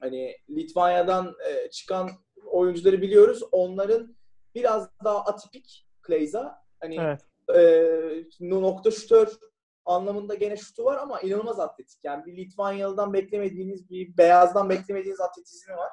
[0.00, 2.10] hani Litvanya'dan e, çıkan
[2.46, 3.42] oyuncuları biliyoruz.
[3.52, 4.16] Onların
[4.54, 6.62] biraz daha atipik Kleiza.
[6.80, 7.20] Hani Evet.
[7.54, 9.38] e, nokta şutör
[9.84, 12.00] anlamında gene şutu var ama inanılmaz atletik.
[12.04, 15.92] Yani bir Litvanyalı'dan beklemediğiniz, bir beyazdan beklemediğiniz atletizmi var.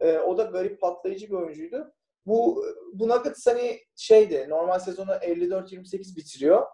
[0.00, 1.92] E, o da garip patlayıcı bir oyuncuydu.
[2.26, 6.66] Bu, bu Nuggets hani şeydi, normal sezonu 54-28 bitiriyor.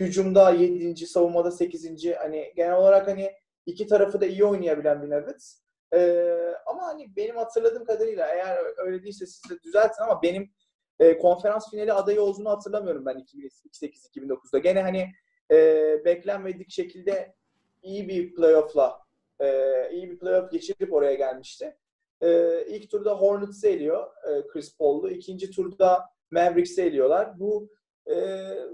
[0.00, 1.06] Hücumda 7.
[1.06, 2.06] savunmada 8.
[2.18, 3.32] Hani genel olarak hani
[3.66, 5.60] iki tarafı da iyi oynayabilen bir Nuggets.
[5.94, 10.50] Ee, ama hani benim hatırladığım kadarıyla eğer öyle değilse siz de düzeltin ama benim
[10.98, 14.58] e, konferans finali adayı olduğunu hatırlamıyorum ben 2008-2009'da.
[14.58, 15.12] Gene hani
[15.50, 15.56] e,
[16.04, 17.34] beklenmedik şekilde
[17.82, 19.00] iyi bir playoff'la
[19.40, 19.46] e,
[19.92, 21.76] iyi bir playoff geçirip oraya gelmişti.
[22.20, 25.10] E, ilk turda Hornets'ı eliyor e, Chris Paul'lu.
[25.10, 27.40] İkinci turda Mavericks'i eliyorlar.
[27.40, 27.68] Bu
[28.06, 28.16] e,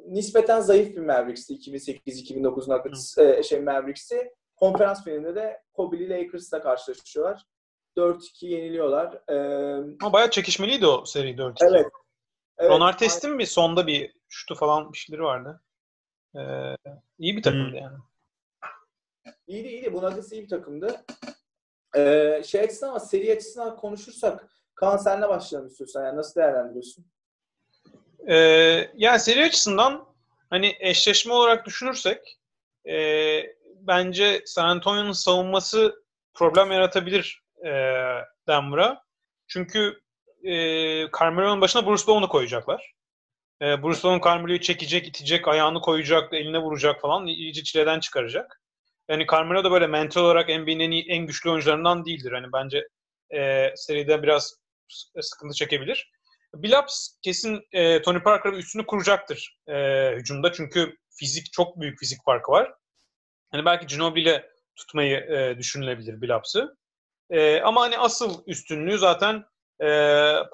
[0.07, 4.33] nispeten zayıf bir Mavericks'ti 2008-2009 Nuggets e, şey Mavericks'i.
[4.57, 7.45] Konferans finalinde de Kobe'li Lakers'la karşılaşıyorlar.
[7.97, 9.23] 4-2 yeniliyorlar.
[9.29, 9.37] E,
[10.03, 11.55] Ama bayağı çekişmeliydi o seri 4-2.
[11.71, 11.87] evet.
[12.59, 12.71] evet.
[12.71, 15.61] Ron Artest'in bir sonda bir şutu falan bir şeyleri vardı.
[16.35, 16.77] Ee,
[17.19, 17.77] iyi bir takımdı Hmm.
[17.77, 17.97] yani.
[19.47, 19.93] İyiydi iyiydi.
[19.93, 21.05] Bu Nuggets iyi bir takımdı.
[21.97, 26.05] Ee, şey açısından ama seri açısından konuşursak Kaan senle başlayalım istiyorsan.
[26.05, 27.07] Yani nasıl değerlendiriyorsun?
[28.29, 28.35] Ee,
[28.95, 30.07] yani seri açısından
[30.51, 32.39] hani eşleşme olarak düşünürsek
[32.89, 32.97] e,
[33.81, 37.71] bence San Antonio'nun savunması problem yaratabilir e,
[38.49, 39.05] Denver'a.
[39.47, 40.01] Çünkü
[40.43, 40.53] e,
[41.21, 42.96] Carmelo'nun başına Bruce Bowen'u koyacaklar.
[43.63, 47.27] E, Bruce Carmelo'yu çekecek, itecek, ayağını koyacak, eline vuracak falan.
[47.27, 48.61] iyice çileden çıkaracak.
[49.11, 52.33] Yani Carmelo da böyle mental olarak NBA'nin en, en güçlü oyuncularından değildir.
[52.33, 52.89] Hani bence
[53.35, 54.55] e, seride biraz
[54.89, 56.11] s- sıkıntı çekebilir.
[56.55, 59.75] Billups kesin e, Tony Parker'ın üstünü kuracaktır e,
[60.17, 60.53] hücumda.
[60.53, 62.75] Çünkü fizik çok büyük fizik farkı var.
[63.51, 66.77] Hani belki Ginobili ile tutmayı e, düşünülebilir Billups'ı.
[67.31, 69.45] E, ama hani asıl üstünlüğü zaten
[69.83, 69.89] e,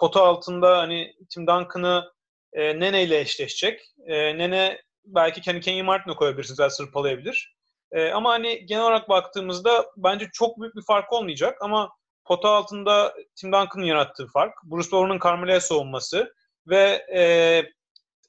[0.01, 2.13] pota altında hani Tim Duncan'ı
[2.53, 3.81] e, Nene ile eşleşecek.
[4.07, 6.59] E, Nene belki kendi Kenny Martin'e koyabilirsiniz.
[6.59, 7.57] Biraz sırpalayabilir.
[7.93, 11.91] E, ama hani genel olarak baktığımızda bence çok büyük bir fark olmayacak ama
[12.25, 16.35] pota altında Tim Duncan'ın yarattığı fark, Bruce Bowen'ın Carmelo'ya savunması
[16.67, 17.23] ve e,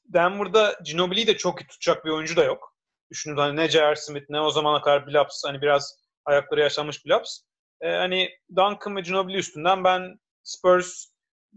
[0.05, 2.75] Denver'da Ginobili'yi de çok iyi tutacak bir oyuncu da yok.
[3.12, 3.95] Düşünün hani ne J.R.
[3.95, 7.39] Smith ne o zamana kadar Billups hani biraz ayakları yaşlanmış Billups.
[7.81, 11.12] E, hani Duncan ve Ginobili üstünden ben Spurs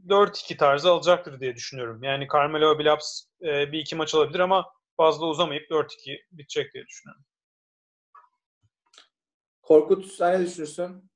[0.08, 2.02] 4-2 tarzı alacaktır diye düşünüyorum.
[2.02, 6.86] Yani Carmelo ve Billups e, bir iki maç alabilir ama fazla uzamayıp 4-2 bitecek diye
[6.86, 7.24] düşünüyorum.
[9.62, 11.10] Korkut sen ne düşünürsün?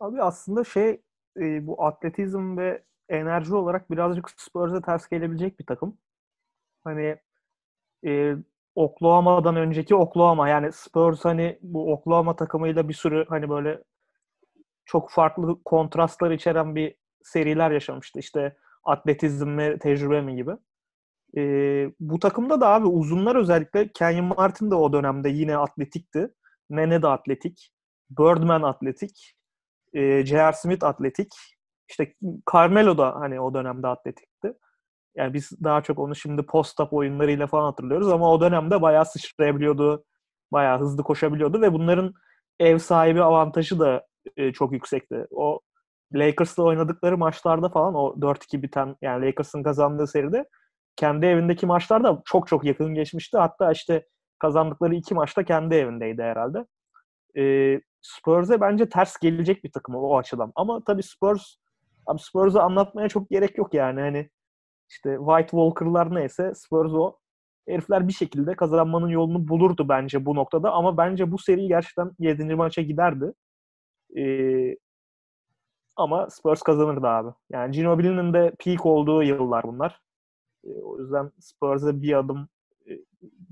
[0.00, 1.00] Abi aslında şey
[1.36, 5.98] e, bu atletizm ve enerji olarak birazcık Spurs'e ters gelebilecek bir takım.
[6.84, 7.18] Hani
[8.06, 8.36] e,
[8.74, 13.82] Oklahoma'dan önceki Oklahoma yani Spurs hani bu Oklahoma takımıyla bir sürü hani böyle
[14.84, 16.94] çok farklı kontrastlar içeren bir
[17.28, 18.18] seriler yaşamıştı.
[18.18, 20.52] İşte atletizm ve tecrübe mi gibi.
[21.36, 21.42] E,
[22.00, 26.28] bu takımda da abi uzunlar özellikle Kenyon Martin de o dönemde yine atletikti.
[26.70, 27.72] Nene de atletik.
[28.10, 29.34] Birdman atletik.
[29.92, 30.52] E, J.R.
[30.52, 31.32] Smith atletik.
[31.88, 32.14] İşte
[32.52, 34.52] Carmelo da hani o dönemde atletikti.
[35.16, 40.04] Yani biz daha çok onu şimdi post-up oyunlarıyla falan hatırlıyoruz ama o dönemde bayağı sıçrayabiliyordu.
[40.52, 42.14] Bayağı hızlı koşabiliyordu ve bunların
[42.60, 45.26] ev sahibi avantajı da e, çok yüksekti.
[45.30, 45.60] O
[46.14, 50.48] Lakers'la oynadıkları maçlarda falan o 4-2 biten yani Lakers'ın kazandığı seride
[50.96, 53.38] kendi evindeki maçlarda çok çok yakın geçmişti.
[53.38, 54.06] Hatta işte
[54.38, 56.66] kazandıkları iki maçta kendi evindeydi herhalde.
[57.38, 60.52] Ee, Spurs'e bence ters gelecek bir takım o açıdan.
[60.54, 61.56] Ama tabii Spurs
[62.06, 64.00] abi Spurs'u anlatmaya çok gerek yok yani.
[64.00, 64.30] Hani
[64.90, 67.16] işte White Walker'lar neyse Spurs o.
[67.68, 70.72] Herifler bir şekilde kazanmanın yolunu bulurdu bence bu noktada.
[70.72, 72.54] Ama bence bu seri gerçekten 7.
[72.54, 73.32] maça giderdi.
[74.18, 74.76] Ee,
[75.98, 77.34] ama Spurs kazanırdı abi.
[77.50, 80.00] Yani Ginobili'nin de peak olduğu yıllar bunlar.
[80.64, 82.48] Ee, o yüzden Spurs'e bir adım
[82.86, 82.92] e,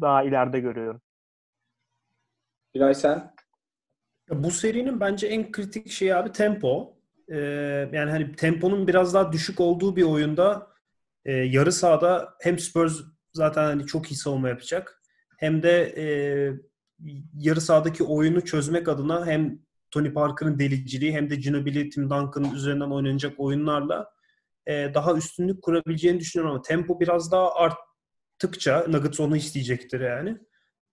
[0.00, 1.00] daha ileride görüyorum.
[2.74, 3.34] Günay sen?
[4.30, 6.96] Bu serinin bence en kritik şeyi abi tempo.
[7.28, 7.36] Ee,
[7.92, 10.66] yani hani temponun biraz daha düşük olduğu bir oyunda
[11.24, 13.00] e, yarı sahada hem Spurs
[13.32, 15.02] zaten hani çok iyi savunma yapacak
[15.38, 16.06] hem de e,
[17.34, 19.58] yarı sahadaki oyunu çözmek adına hem
[19.96, 24.10] Tony Parker'ın deliciliği hem de Ginobili, Tim Duncan'ın üzerinden oynanacak oyunlarla
[24.66, 30.38] e, daha üstünlük kurabileceğini düşünüyorum ama tempo biraz daha arttıkça Nuggets onu isteyecektir yani.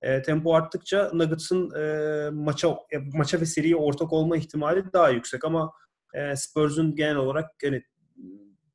[0.01, 5.45] E, tempo arttıkça Nuggets'ın e, maça e, maça ve seriye ortak olma ihtimali daha yüksek
[5.45, 5.71] ama
[6.13, 7.83] e, Spurs'un genel olarak yani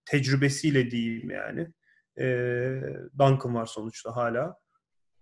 [0.05, 1.73] tecrübesiyle diyeyim yani.
[2.19, 2.27] E,
[3.19, 4.57] Duncan var sonuçta hala.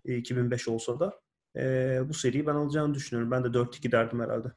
[0.04, 1.20] E, 2005 olsa da.
[1.56, 3.30] E, bu seriyi ben alacağını düşünüyorum.
[3.30, 4.48] Ben de 4-2 derdim herhalde.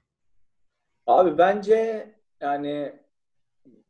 [1.10, 2.08] Abi bence
[2.42, 2.94] yani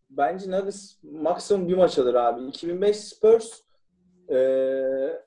[0.10, 2.46] bence Nuggets maksimum bir maç alır abi.
[2.46, 3.62] 2005 Spurs
[4.30, 5.22] eee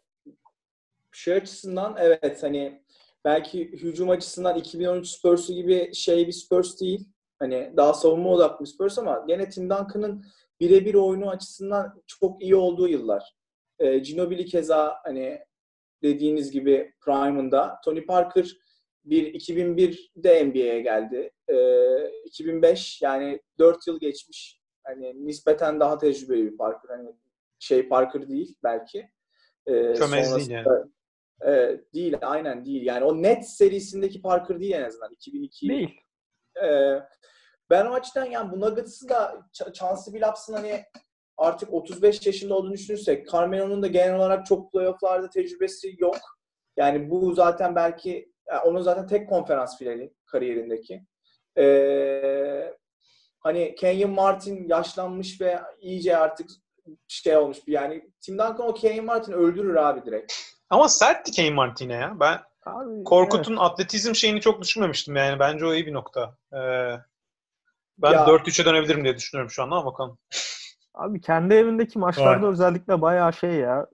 [1.12, 2.82] şey açısından evet hani
[3.24, 7.08] belki hücum açısından 2013 Spurs'u gibi şey bir Spurs değil.
[7.38, 10.24] Hani daha savunma odaklı bir Spurs ama gene Tim Duncan'ın
[10.60, 13.36] birebir oyunu açısından çok iyi olduğu yıllar.
[13.78, 15.38] E, Ginobili keza hani
[16.02, 17.80] dediğiniz gibi prime'ında.
[17.84, 18.56] Tony Parker
[19.04, 21.30] bir 2001'de NBA'ye geldi.
[21.48, 24.60] Ee, 2005 yani 4 yıl geçmiş.
[24.84, 26.96] Hani nispeten daha tecrübeli bir Parker.
[26.96, 27.16] Hani
[27.58, 29.08] şey Parker değil belki.
[29.66, 30.66] Ee, Çömez değil yani.
[31.46, 32.82] e, değil aynen değil.
[32.86, 35.12] Yani o net serisindeki Parker değil en azından.
[35.12, 36.00] 2002 Değil.
[36.64, 36.98] ee,
[37.70, 40.84] ben o açıdan yani bu Nuggets'ı da Ch- Chauncey Billups'ın hani
[41.36, 46.16] artık 35 yaşında olduğunu düşünürsek Carmelo'nun da genel olarak çok playoff'larda tecrübesi yok.
[46.76, 51.02] Yani bu zaten belki yani onun zaten tek konferans finali kariyerindeki.
[51.58, 52.74] Ee,
[53.38, 56.50] hani Kenyon Martin yaşlanmış ve iyice artık
[57.08, 60.32] şey olmuş bir yani Tim Duncan o Kenyon Martin öldürür abi direkt.
[60.70, 62.20] Ama sertti Kane Martin'e ya.
[62.20, 65.38] Ben Abi, Korkut'un atletizm şeyini çok düşünmemiştim yani.
[65.38, 66.36] Bence o iyi bir nokta.
[66.52, 66.96] Ee,
[67.98, 70.18] ben Ya- 4-3'e dönebilirim diye düşünüyorum şu anda ama bakalım.
[70.94, 73.86] Abi kendi evindeki maçlarda özellikle bayağı şey ya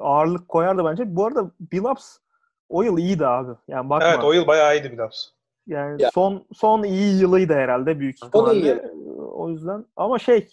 [0.00, 1.16] ağırlık koyardı bence.
[1.16, 2.16] Bu arada Billups
[2.74, 3.50] o yıl iyiydi abi.
[3.68, 4.08] Yani bakma.
[4.08, 5.32] Evet o yıl bayağı iyiydi biraz.
[5.66, 6.10] Yani Ya.
[6.14, 8.60] son son iyi yılıydı herhalde büyük Son ihtimalle.
[8.60, 8.80] iyi
[9.18, 10.48] O yüzden ama şey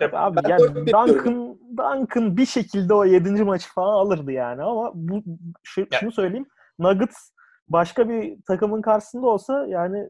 [0.00, 0.86] Ya abi ben yani.
[0.86, 3.44] Duncan, Duncan bir şekilde o 7.
[3.44, 5.22] maçı falan alırdı yani ama bu
[5.62, 5.86] şu, Ya.
[6.00, 6.46] şunu söyleyeyim.
[6.78, 7.30] Nuggets
[7.68, 10.08] başka bir takımın karşısında olsa yani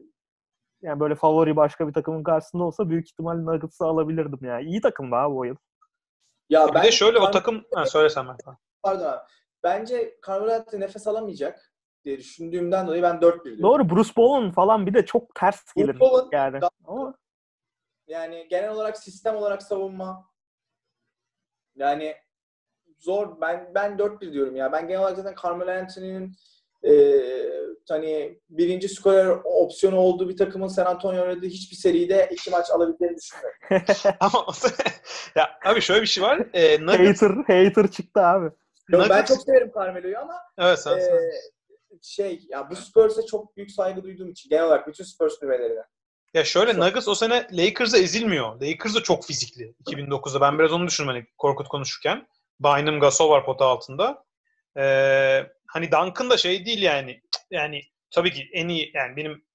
[0.81, 4.63] yani böyle favori başka bir takımın karşısında olsa büyük ihtimalle Nuggets'ı alabilirdim yani.
[4.65, 5.55] İyi takımdı abi o yıl.
[6.49, 7.63] Ya Bir de şöyle o Carmelo- takım...
[7.75, 8.55] Ha, söylesem ben.
[8.83, 9.19] Pardon abi.
[9.67, 11.73] Bence Carmelo Anthony nefes alamayacak
[12.05, 13.63] diye düşündüğümden dolayı ben 4-1 diyorum.
[13.63, 16.59] Doğru Bruce Bowen falan bir de çok ters gelir Bruce Bowen, yani.
[16.85, 17.13] Ama
[18.07, 20.29] Yani genel olarak sistem olarak savunma
[21.75, 22.15] yani
[22.97, 23.41] zor.
[23.41, 24.71] Ben ben 4-1 diyorum ya.
[24.71, 26.35] Ben genel olarak zaten Carmelo Anthony'nin
[26.83, 26.93] e,
[27.89, 33.17] hani birinci skorer opsiyonu olduğu bir takımın San Antonio oynadığı hiçbir seride iki maç alabileceğini
[33.17, 33.59] düşünmüyorum.
[34.19, 34.45] Ama
[35.35, 36.47] ya abi şöyle bir şey var.
[36.53, 38.51] Ee, Nuggets, hater hater çıktı abi.
[38.89, 41.19] Yo, ben çok severim Carmelo'yu ama Evet sen, e, sen.
[42.01, 45.83] şey ya bu Spurs'e çok büyük saygı duyduğum için genel olarak bütün Spurs nüvelerine.
[46.33, 48.61] Ya şöyle Nuggets o sene Lakers'a ezilmiyor.
[48.61, 50.41] Lakers da çok fizikli 2009'da.
[50.41, 52.27] Ben biraz onu düşündüm hani Korkut konuşurken.
[52.59, 54.23] Bynum Gasol var pota altında.
[54.77, 57.21] Ee, hani Duncan da şey değil yani.
[57.51, 59.45] Yani tabii ki en iyi yani benim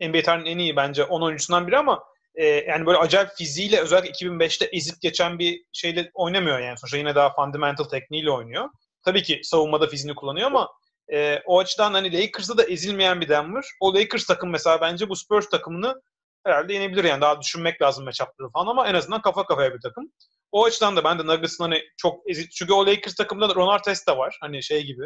[0.00, 2.04] NBA tarihinin en iyi bence 10 oyuncusundan biri ama
[2.38, 6.78] e, yani böyle acayip fiziğiyle özellikle 2005'te ezip geçen bir şeyle oynamıyor yani.
[6.78, 8.68] Sonuçta yine daha fundamental tekniğiyle oynuyor.
[9.04, 10.68] Tabii ki savunmada fiziğini kullanıyor ama
[11.12, 13.64] e, o açıdan hani Lakers'da da ezilmeyen bir Denver.
[13.80, 16.02] O Lakers takım mesela bence bu Spurs takımını
[16.46, 17.20] herhalde yenebilir yani.
[17.20, 20.12] Daha düşünmek lazım matchup'ları falan ama en azından kafa kafaya bir takım.
[20.52, 22.48] O açıdan da ben de Nuggets'ın hani çok ezil...
[22.48, 24.38] Çünkü o Lakers takımında da Ron Artest de var.
[24.40, 25.04] Hani şey gibi.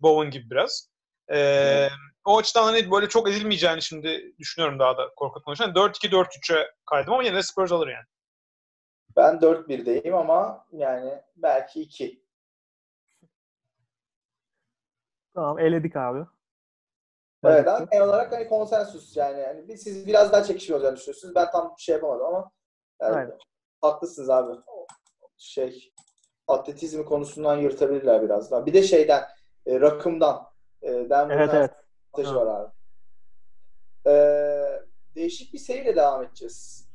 [0.00, 0.93] Bowen gibi biraz.
[1.32, 1.88] Ee,
[2.24, 5.70] O açıdan hani böyle çok ezilmeyeceğini şimdi düşünüyorum daha da korkut konuşan.
[5.74, 8.04] 4-2-4-3'e kaydım ama yine de Spurs alır yani.
[9.16, 12.24] Ben 4-1'deyim ama yani belki 2.
[15.34, 16.26] Tamam eledik abi.
[17.44, 19.40] Evet ama genel olarak hani konsensus yani.
[19.40, 21.34] yani bir- siz biraz daha çekişme olacağını düşünüyorsunuz.
[21.34, 22.50] Ben tam bir şey yapamadım ama
[23.02, 23.38] yani Aynen.
[23.80, 24.60] haklısınız abi.
[25.38, 25.92] Şey
[26.48, 28.66] atletizmi konusundan yırtabilirler biraz daha.
[28.66, 29.24] Bir de şeyden
[29.66, 30.53] e, rakımdan
[30.84, 31.70] e, Denver'dan Evet evet.
[32.12, 32.46] avantajı Ha.
[32.46, 32.72] var abi.
[34.06, 34.14] E,
[35.14, 36.88] değişik bir seriyle devam edeceğiz.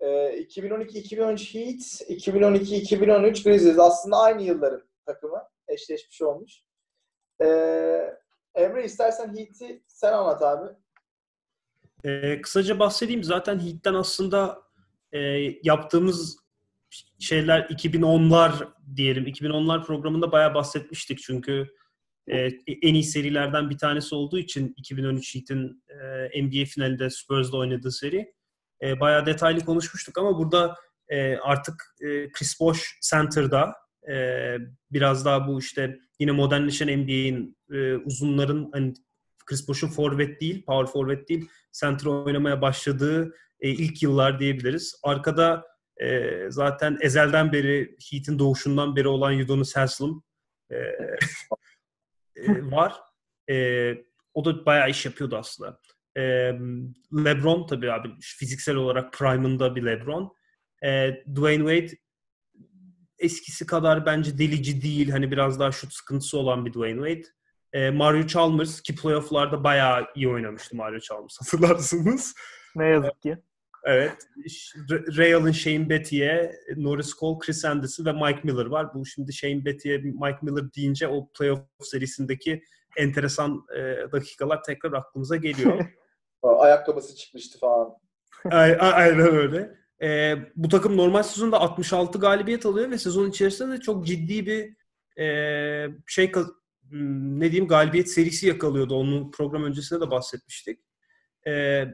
[0.00, 0.06] E,
[0.42, 5.42] 2012-2013 Heat, 2012-2013 Grizzlies aslında aynı yılların takımı.
[5.68, 6.62] Eşleşmiş olmuş.
[7.40, 7.46] E,
[8.54, 10.70] Emre istersen Heat'i sen anlat abi.
[12.04, 13.24] Ee, kısaca bahsedeyim.
[13.24, 14.62] Zaten Heat'ten aslında
[15.12, 15.18] e,
[15.62, 16.38] yaptığımız
[17.18, 19.24] şeyler 2010'lar diyelim.
[19.26, 21.18] 2010'lar programında bayağı bahsetmiştik.
[21.18, 21.74] Çünkü
[22.28, 22.48] e,
[22.82, 25.84] en iyi serilerden bir tanesi olduğu için 2013 Heat'in
[26.32, 28.32] e, NBA finalinde Spurs'la oynadığı seri.
[28.82, 30.74] E, bayağı detaylı konuşmuştuk ama burada
[31.08, 33.74] e, artık e, Chris Bosh Center'da
[34.90, 37.56] biraz daha bu işte yine modernleşen NBA'in
[38.04, 38.94] uzunların hani
[39.46, 41.48] Chris Bosh'un forvet değil, power forvet değil,
[41.80, 45.00] center oynamaya başladığı ilk yıllar diyebiliriz.
[45.02, 45.64] Arkada
[46.48, 50.10] zaten ezelden beri Heat'in doğuşundan beri olan Udonis Haslem
[50.70, 50.76] e,
[52.36, 52.94] e, var.
[53.50, 53.94] E,
[54.34, 55.80] o da bayağı iş yapıyordu aslında.
[56.16, 56.22] E,
[57.24, 60.34] LeBron tabii abi fiziksel olarak prime'ında bir LeBron.
[60.84, 61.98] E, Dwayne Wade
[63.18, 65.10] eskisi kadar bence delici değil.
[65.10, 67.32] Hani biraz daha şut sıkıntısı olan bir Dwayne Wade.
[67.72, 72.34] E, Mario Chalmers ki playoff'larda bayağı iyi oynamıştı Mario Chalmers hatırlarsınız.
[72.76, 73.38] Ne yazık ki.
[73.84, 74.16] Evet.
[75.18, 78.94] Allen, Shane Betty'e, Norris Cole, Chris Anderson ve Mike Miller var.
[78.94, 82.62] Bu şimdi Shane Betty'e, Mike Miller deyince o playoff serisindeki
[82.96, 83.80] enteresan e,
[84.12, 85.84] dakikalar tekrar aklımıza geliyor.
[86.42, 87.94] Ayakkabısı çıkmıştı falan.
[88.80, 89.74] Aynen öyle.
[90.02, 94.76] E, bu takım normal sezonda 66 galibiyet alıyor ve sezon içerisinde de çok ciddi bir
[95.22, 95.26] e,
[96.06, 98.94] şey hmm, ne diyeyim galibiyet serisi yakalıyordu.
[98.94, 100.80] Onun program öncesinde de bahsetmiştik.
[101.46, 101.84] E,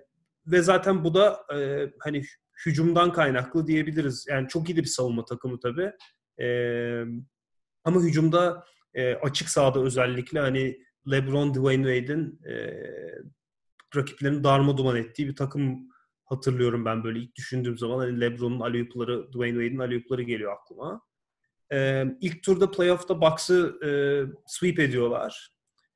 [0.50, 2.22] ve zaten bu da e, hani
[2.66, 4.26] hücumdan kaynaklı diyebiliriz.
[4.28, 5.92] Yani çok iyi bir savunma takımı tabii.
[6.40, 6.48] E,
[7.84, 10.78] ama hücumda e, açık sahada özellikle hani
[11.10, 12.84] LeBron, Dwayne Wade'in e,
[13.96, 15.88] rakiplerini darma duman ettiği bir takım
[16.24, 21.00] hatırlıyorum ben böyle ilk düşündüğüm zaman hani LeBron'un aleyhupları, Dwayne Wade'in aleyhupları geliyor aklıma.
[21.72, 23.90] E, ilk turda playoff'ta Bucks'ı e,
[24.46, 25.50] sweep ediyorlar.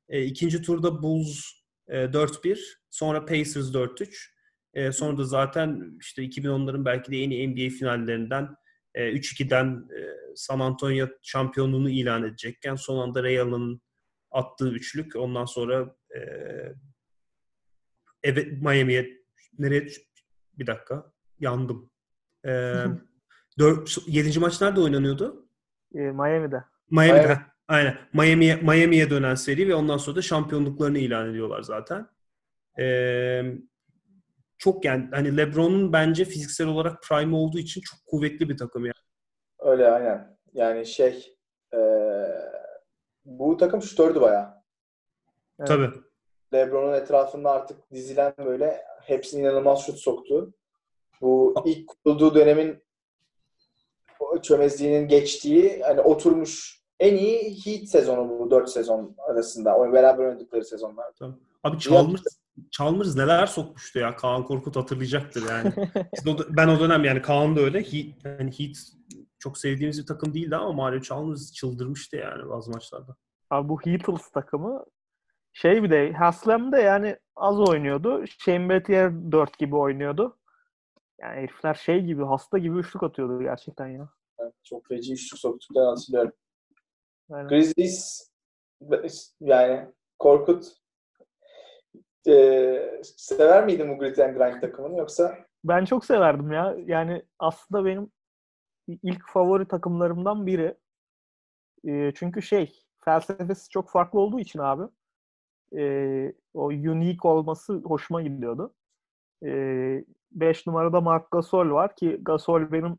[0.08, 1.40] E, ikinci turda Bulls
[1.88, 2.58] e, 4-1,
[2.90, 4.32] sonra Pacers 4-3.
[4.74, 8.56] E, sonra da zaten işte 2010'ların belki de en iyi NBA finallerinden
[8.94, 10.00] e, 3-2'den e,
[10.36, 13.82] San Antonio şampiyonluğunu ilan edecekken son anda Ray Allen'ın
[14.30, 16.20] attığı üçlük ondan sonra e,
[18.22, 19.22] evet Miami'ye
[19.58, 19.88] nereye
[20.58, 21.90] bir dakika yandım.
[22.46, 22.74] E,
[23.58, 24.38] 4, 7.
[24.38, 25.48] maç nerede oynanıyordu?
[25.94, 26.64] E, Miami'de.
[26.90, 27.26] Miami'de.
[27.26, 27.38] Miami.
[27.68, 27.98] Aynen.
[28.12, 32.08] Miami'ye Miami'ye dönen seri ve ondan sonra da şampiyonluklarını ilan ediyorlar zaten.
[32.78, 33.42] Ee,
[34.62, 38.94] çok yani hani LeBron'un bence fiziksel olarak prime olduğu için çok kuvvetli bir takım yani.
[39.58, 40.36] Öyle aynen.
[40.52, 41.36] Yani şey
[41.74, 41.78] e,
[43.24, 44.54] bu takım şutördü bayağı.
[45.58, 45.68] Evet.
[45.68, 45.90] Tabii.
[46.54, 50.54] LeBron'un etrafında artık dizilen böyle hepsini inanılmaz şut soktu.
[51.20, 52.82] Bu ilk kurulduğu dönemin
[54.42, 59.76] çömezliğinin geçtiği hani oturmuş en iyi Heat sezonu bu dört sezon arasında.
[59.78, 61.12] O beraber oynadıkları sezonlar.
[61.18, 61.38] Tamam.
[61.64, 62.22] Abi Chalmers,
[62.70, 64.16] Chalmers neler sokmuştu ya.
[64.16, 65.72] Kaan Korkut hatırlayacaktır yani.
[66.56, 67.78] ben o dönem yani Kaan da öyle.
[67.78, 68.76] Heat, yani Heat
[69.38, 73.16] çok sevdiğimiz bir takım değildi ama Mario Chalmers çıldırmıştı yani bazı maçlarda.
[73.50, 74.84] Abi bu Heatles takımı
[75.52, 78.24] şey bir de Haslem de yani az oynuyordu.
[78.26, 80.38] Shane Battier 4 gibi oynuyordu.
[81.20, 84.08] Yani herifler şey gibi hasta gibi üçlük atıyordu gerçekten ya.
[84.38, 86.32] Evet, çok feci üçlük soktuklarını hatırlıyorum.
[87.30, 87.48] Aynen.
[87.48, 88.32] Grizzlies
[89.40, 89.88] yani
[90.18, 90.81] Korkut
[92.28, 95.38] e, sever miydin bu Grit and Grind takımını yoksa?
[95.64, 96.76] Ben çok severdim ya.
[96.86, 98.10] Yani aslında benim
[98.88, 100.74] ilk favori takımlarımdan biri.
[101.84, 104.82] E, çünkü şey felsefesi çok farklı olduğu için abi
[105.76, 105.82] e,
[106.54, 108.74] o unique olması hoşuma gidiyordu.
[109.42, 112.98] 5 e, numarada Mark Gasol var ki Gasol benim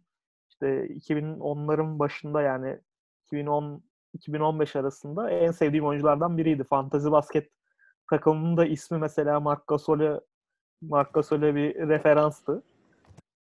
[0.50, 2.80] işte 2010'ların başında yani
[3.26, 3.84] 2010
[4.14, 6.64] 2015 arasında en sevdiğim oyunculardan biriydi.
[6.64, 7.52] Fantasy basket
[8.10, 10.20] takımının da ismi mesela Mark Gasol'e
[10.82, 12.63] Mark Gasol'e bir referanstı.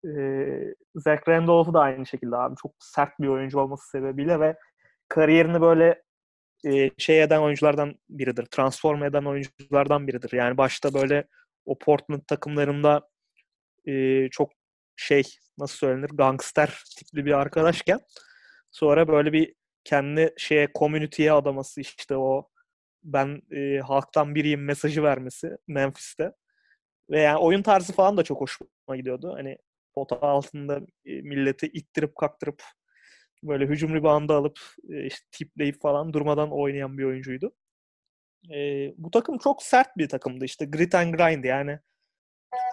[0.06, 2.56] Ee, Zach Randolph da aynı şekilde abi.
[2.62, 4.58] Çok sert bir oyuncu olması sebebiyle ve
[5.10, 6.04] kariyerini böyle
[6.66, 8.46] e, şey eden oyunculardan biridir.
[8.46, 10.34] Transform eden oyunculardan biridir.
[10.34, 11.28] Yani başta böyle
[11.66, 13.10] o Portland takımlarında
[13.88, 14.52] e, çok
[14.96, 15.24] şey
[15.58, 18.00] nasıl söylenir gangster tipli bir arkadaşken
[18.72, 22.51] sonra böyle bir kendi şeye community'ye adaması işte o
[23.04, 26.34] ben e, halktan biriyim mesajı vermesi Memphis'te.
[27.10, 29.34] Ve yani oyun tarzı falan da çok hoşuma gidiyordu.
[29.36, 29.58] Hani
[29.94, 32.64] pota altında e, milleti ittirip kaktırıp
[33.44, 34.60] böyle hücum ribandı alıp
[34.90, 37.54] e, işte tipleyip falan durmadan oynayan bir oyuncuydu.
[38.54, 41.80] E, bu takım çok sert bir takımdı işte grit and grind yani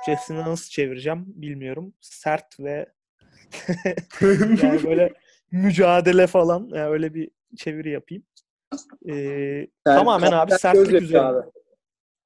[0.06, 1.94] Türkçesini nasıl çevireceğim bilmiyorum.
[2.00, 2.92] Sert ve
[4.62, 5.14] yani böyle
[5.50, 8.24] mücadele falan yani öyle bir çeviri yapayım.
[9.08, 11.26] Ee, yani tamamen abi sertlik üzerine.
[11.26, 11.46] Abi.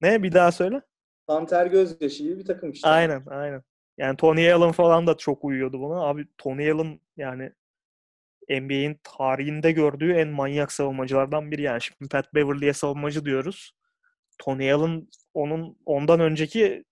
[0.01, 0.81] Ne bir daha söyle.
[1.27, 2.89] Panter gözyaşı gibi bir takım işte.
[2.89, 3.63] Aynen aynen.
[3.97, 6.01] Yani Tony Allen falan da çok uyuyordu buna.
[6.01, 7.51] Abi Tony Allen yani
[8.49, 11.81] NBA'in tarihinde gördüğü en manyak savunmacılardan biri yani.
[11.81, 13.75] Şimdi Pat Beverly'e savunmacı diyoruz.
[14.37, 16.83] Tony Allen onun ondan önceki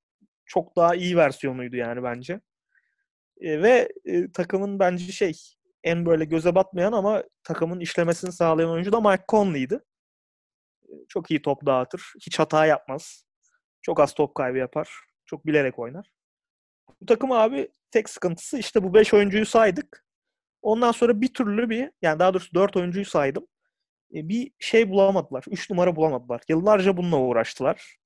[0.46, 2.42] çok daha iyi versiyonuydu yani bence.
[3.42, 5.34] E, ve e, takımın bence şey
[5.84, 9.80] en böyle göze batmayan ama takımın işlemesini sağlayan oyuncu da Mike Conley'di.
[11.10, 12.14] Çok iyi top dağıtır.
[12.26, 13.26] Hiç hata yapmaz.
[13.82, 14.90] Çok az top kaybı yapar.
[15.26, 16.12] Çok bilerek oynar.
[17.02, 20.06] Bu takım abi tek sıkıntısı işte bu 5 oyuncuyu saydık.
[20.62, 23.48] Ondan sonra bir türlü bir yani daha doğrusu 4 oyuncuyu saydım.
[24.16, 25.44] E, bir şey bulamadılar.
[25.52, 26.42] 3 numara bulamadılar.
[26.50, 27.98] Yıllarca bununla uğraştılar.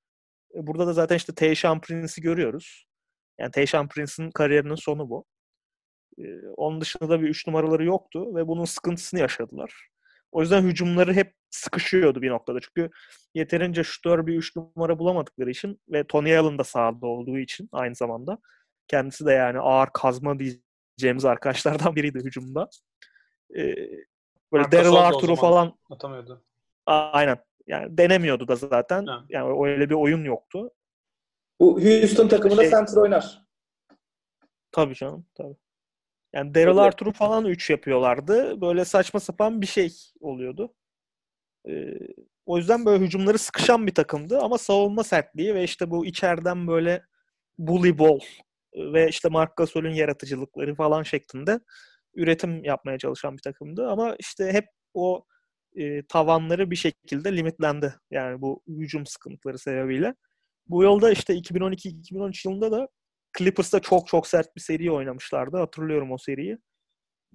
[0.56, 2.86] E, burada da zaten işte Tayshaun Prince'i görüyoruz.
[3.40, 5.26] Yani Tayshaun Prince'in kariyerinin sonu bu.
[6.20, 9.90] Ee, onun dışında da bir 3 numaraları yoktu ve bunun sıkıntısını yaşadılar.
[10.32, 12.60] O yüzden hücumları hep sıkışıyordu bir noktada.
[12.60, 12.90] Çünkü
[13.34, 17.96] yeterince şutör bir 3 numara bulamadıkları için ve Tony Allen da sahada olduğu için aynı
[17.96, 18.38] zamanda
[18.88, 22.70] kendisi de yani ağır kazma diyeceğimiz arkadaşlardan biriydi hücumda.
[23.56, 23.76] Ee,
[24.54, 26.44] böyle Daryl Arthur'u falan atamıyordu.
[26.86, 27.38] Aynen.
[27.68, 29.06] Yani denemiyordu da zaten.
[29.06, 29.26] Ha.
[29.30, 30.72] Yani öyle bir oyun yoktu.
[31.60, 33.46] Bu Houston takımında şey, center oynar.
[34.72, 35.26] Tabii canım.
[35.36, 35.56] Tabii.
[36.36, 38.62] Yani Daryl Arthur'u falan 3 yapıyorlardı.
[38.62, 40.74] Böyle saçma sapan bir şey oluyordu.
[41.70, 41.94] Ee,
[42.46, 47.04] O yüzden böyle hücumları sıkışan bir takımdı ama savunma sertliği ve işte bu içeriden böyle
[47.60, 48.20] bully ball
[48.76, 51.60] ve işte Mark Gasol'ün yaratıcılıkları falan şeklinde
[52.16, 53.88] üretim yapmaya çalışan bir takımdı.
[53.90, 55.26] Ama işte hep o
[55.76, 57.94] e, tavanları bir şekilde limitlendi.
[58.12, 60.16] Yani bu hücum sıkıntıları sebebiyle.
[60.68, 62.88] Bu yolda işte 2012-2013 yılında da
[63.38, 65.58] Clippers'ta çok çok sert bir seri oynamışlardı.
[65.58, 66.58] Hatırlıyorum o seriyi.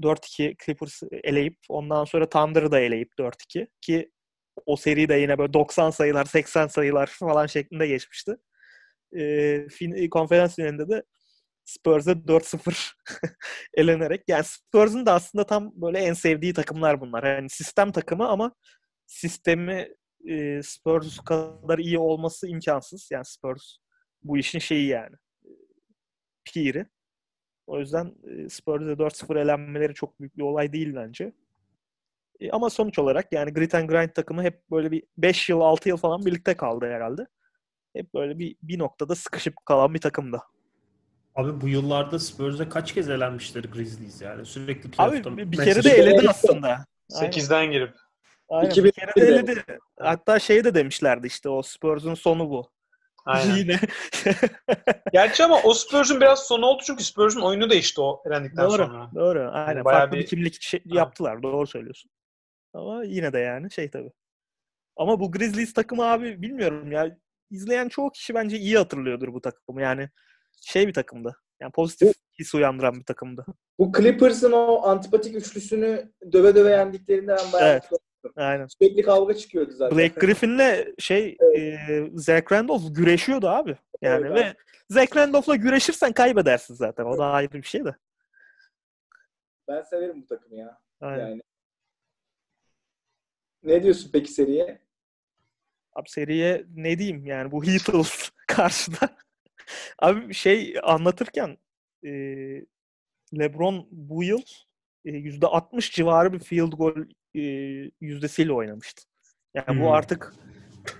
[0.02, 4.10] 4-2 Clippers eleyip ondan sonra Thunder'ı da eleyip 4-2 ki
[4.66, 8.36] o seri de yine böyle 90 sayılar 80 sayılar falan şeklinde geçmişti.
[9.16, 11.02] E, fin, konferans finalinde de
[11.64, 12.92] Spurs'a 4-0
[13.74, 14.22] elenerek.
[14.28, 17.24] Yani Spurs'un da aslında tam böyle en sevdiği takımlar bunlar.
[17.24, 18.54] Yani sistem takımı ama
[19.06, 19.88] sistemi
[20.28, 23.08] e, Spurs kadar iyi olması imkansız.
[23.12, 23.76] Yani Spurs
[24.22, 25.16] bu işin şeyi yani.
[26.44, 26.86] Piri.
[27.66, 31.32] O yüzden e, Spurs'e 4-0 elenmeleri çok büyük bir olay değil bence.
[32.40, 35.88] E, ama sonuç olarak yani Grit and Grind takımı hep böyle bir 5 yıl 6
[35.88, 37.26] yıl falan birlikte kaldı herhalde.
[37.96, 40.42] Hep böyle bir, bir noktada sıkışıp kalan bir takımdı.
[41.34, 44.46] Abi bu yıllarda Spurs'e kaç kez elenmişler Grizzlies yani.
[44.46, 45.30] Sürekli playoff'ta.
[45.30, 46.84] Abi bir kere de eledi aslında.
[47.10, 47.94] 8'den girip.
[48.48, 48.84] Aynen.
[48.84, 49.64] Bir kere de eledi.
[50.00, 52.70] Hatta şey de demişlerdi işte o Spurs'un sonu bu.
[53.26, 53.56] Aynen.
[53.56, 53.80] Yine.
[55.12, 59.10] Gerçi ama o Spurs'un biraz sonu oldu çünkü Spurs'un oyunu değişti o elendikten doğru, sonra.
[59.14, 59.50] Doğru.
[59.52, 59.76] Aynen.
[59.76, 61.42] Yani Farklı bir, bir kimlik şey yaptılar.
[61.42, 62.10] Doğru söylüyorsun.
[62.74, 64.12] Ama yine de yani şey tabii.
[64.96, 67.16] Ama bu Grizzlies takımı abi bilmiyorum ya.
[67.50, 69.82] izleyen çoğu kişi bence iyi hatırlıyordur bu takımı.
[69.82, 70.08] Yani
[70.60, 71.36] şey bir takımdı.
[71.60, 73.46] Yani pozitif his uyandıran bir takımdı.
[73.78, 77.90] Bu Clippers'ın o antipatik üçlüsünü döve döve yendiklerinde ben bayağı evet.
[78.36, 78.66] Aynen.
[78.66, 79.98] Sürekli kavga çıkıyordu zaten.
[79.98, 81.90] Blake Griffin'le şey evet.
[81.90, 83.76] e, Zach Randolph güreşiyordu abi.
[84.02, 84.56] Yani evet, ve abi.
[84.88, 87.04] Zach Randolph'la güreşirsen kaybedersin zaten.
[87.04, 87.94] O da ayrı bir şey de.
[89.68, 90.78] Ben severim bu takımı ya.
[91.00, 91.28] Aynen.
[91.28, 91.42] Yani.
[93.62, 94.80] Ne diyorsun peki seriye?
[95.92, 99.16] Abi seriye ne diyeyim yani bu Heatles karşıda.
[99.98, 101.58] Abi şey anlatırken
[102.04, 102.10] e,
[103.38, 104.42] LeBron bu yıl
[105.04, 106.94] e, %60 civarı bir field goal
[107.34, 107.40] e,
[108.00, 109.02] yüzdesiyle oynamıştı.
[109.54, 109.80] Yani hmm.
[109.80, 110.34] bu artık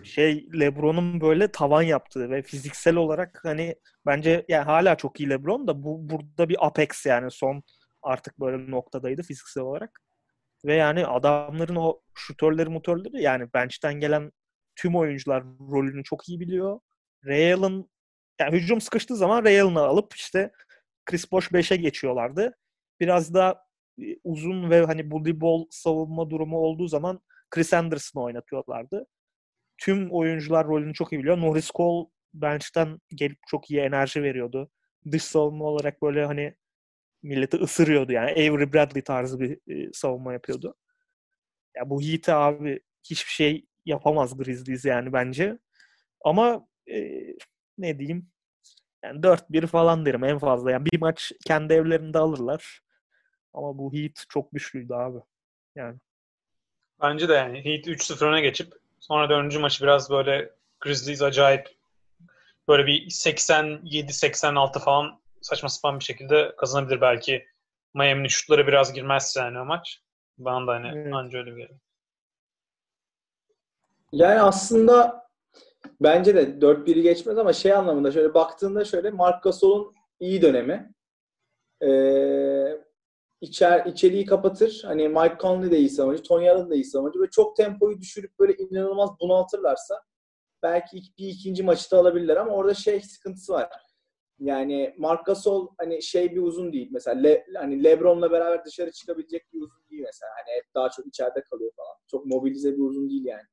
[0.04, 3.74] şey LeBron'un böyle tavan yaptığı ve fiziksel olarak hani
[4.06, 7.62] bence yani hala çok iyi LeBron da bu burada bir apex yani son
[8.02, 10.00] artık böyle noktadaydı fiziksel olarak.
[10.64, 14.32] Ve yani adamların o şutörleri mutörleri yani bench'ten gelen
[14.76, 16.80] tüm oyuncular rolünü çok iyi biliyor.
[17.24, 17.90] Real'ın
[18.40, 20.52] yani hücum sıkıştığı zaman Real'ını alıp işte
[21.04, 22.56] Chris Bosh 5'e geçiyorlardı.
[23.00, 23.64] Biraz da
[24.24, 27.20] uzun ve hani bully ball savunma durumu olduğu zaman
[27.50, 29.06] Chris Anderson'ı oynatıyorlardı.
[29.78, 31.38] Tüm oyuncular rolünü çok iyi biliyor.
[31.40, 34.70] Norris Cole bench'ten gelip çok iyi enerji veriyordu.
[35.12, 36.54] Dış savunma olarak böyle hani
[37.22, 38.30] milleti ısırıyordu yani.
[38.30, 40.74] Avery Bradley tarzı bir e, savunma yapıyordu.
[41.76, 42.80] Ya bu Heat'e abi
[43.10, 45.58] hiçbir şey yapamaz Grizzlies yani bence.
[46.24, 47.20] Ama e,
[47.78, 48.30] ne diyeyim
[49.04, 50.70] yani 4-1 falan derim en fazla.
[50.70, 52.80] Yani bir maç kendi evlerinde alırlar.
[53.54, 55.18] Ama bu Heat çok güçlüydü abi.
[55.76, 55.98] Yani.
[57.02, 61.68] Bence de yani Heat 3-0 öne geçip sonra dördüncü maçı biraz böyle Grizzlies acayip
[62.68, 67.46] böyle bir 87-86 falan saçma sapan bir şekilde kazanabilir belki.
[67.94, 70.02] Miami'nin şutları biraz girmezse yani o maç.
[70.38, 71.14] Bana da hani evet.
[71.14, 71.78] anca öyle geliyor.
[74.12, 75.26] Yani aslında
[76.00, 80.92] bence de 4-1'i geçmez ama şey anlamında şöyle baktığında şöyle Mark Gasol'un iyi dönemi.
[81.82, 82.89] Ee,
[83.40, 84.82] içer, içeriği kapatır.
[84.84, 88.38] Hani Mike Conley de iyi savunucu, Tony Allen da iyi savunucu ve çok tempoyu düşürüp
[88.38, 90.02] böyle inanılmaz bunaltırlarsa
[90.62, 93.70] belki bir ikinci maçı da alabilirler ama orada şey sıkıntısı var.
[94.38, 96.88] Yani Mark Gasol hani şey bir uzun değil.
[96.92, 100.30] Mesela Le, hani LeBron'la beraber dışarı çıkabilecek bir uzun değil mesela.
[100.36, 101.94] Hani hep daha çok içeride kalıyor falan.
[102.10, 103.46] Çok mobilize bir uzun değil yani.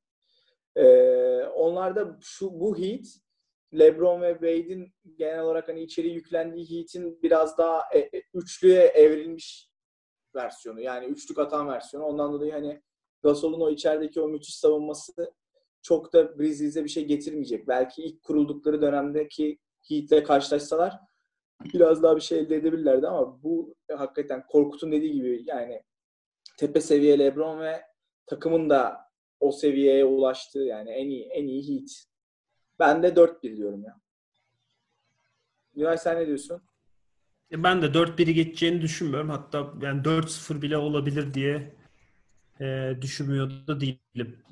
[0.75, 3.05] Ee, onlarda şu bu Heat
[3.73, 9.69] LeBron ve Wade'in genel olarak hani içeri yüklendiği Heat'in biraz daha e, e, üçlüye evrilmiş
[10.37, 10.81] versiyonu.
[10.81, 12.05] Yani üçlük atan versiyonu.
[12.05, 12.81] Ondan dolayı hani
[13.23, 15.33] Gasol'un o içerideki o müthiş savunması
[15.81, 17.67] çok da Grizzlies'e bir şey getirmeyecek.
[17.67, 19.59] Belki ilk kuruldukları dönemdeki
[19.89, 20.99] Heat'le karşılaşsalar
[21.73, 25.83] biraz daha bir şey elde edebilirlerdi ama bu hakikaten Korkut'un dediği gibi yani
[26.57, 27.81] tepe seviye LeBron ve
[28.25, 28.97] takımın da
[29.39, 31.89] o seviyeye ulaştığı yani en iyi en iyi Heat.
[32.79, 33.99] Ben de 4-1 diyorum ya.
[35.73, 36.61] Günay sen ne diyorsun?
[37.51, 39.29] E, ben de 4-1'i geçeceğini düşünmüyorum.
[39.29, 41.75] Hatta yani 4-0 bile olabilir diye
[42.61, 44.43] e, düşünmüyor da değilim.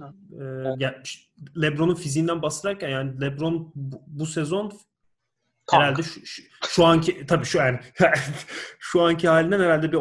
[0.82, 1.62] E.
[1.62, 5.84] LeBron'un fiziğinden bahsederken yani LeBron bu, bu sezon Tank.
[5.84, 7.80] herhalde şu, şu, şu anki tabii şu yani
[8.80, 10.00] şu anki halinden herhalde bir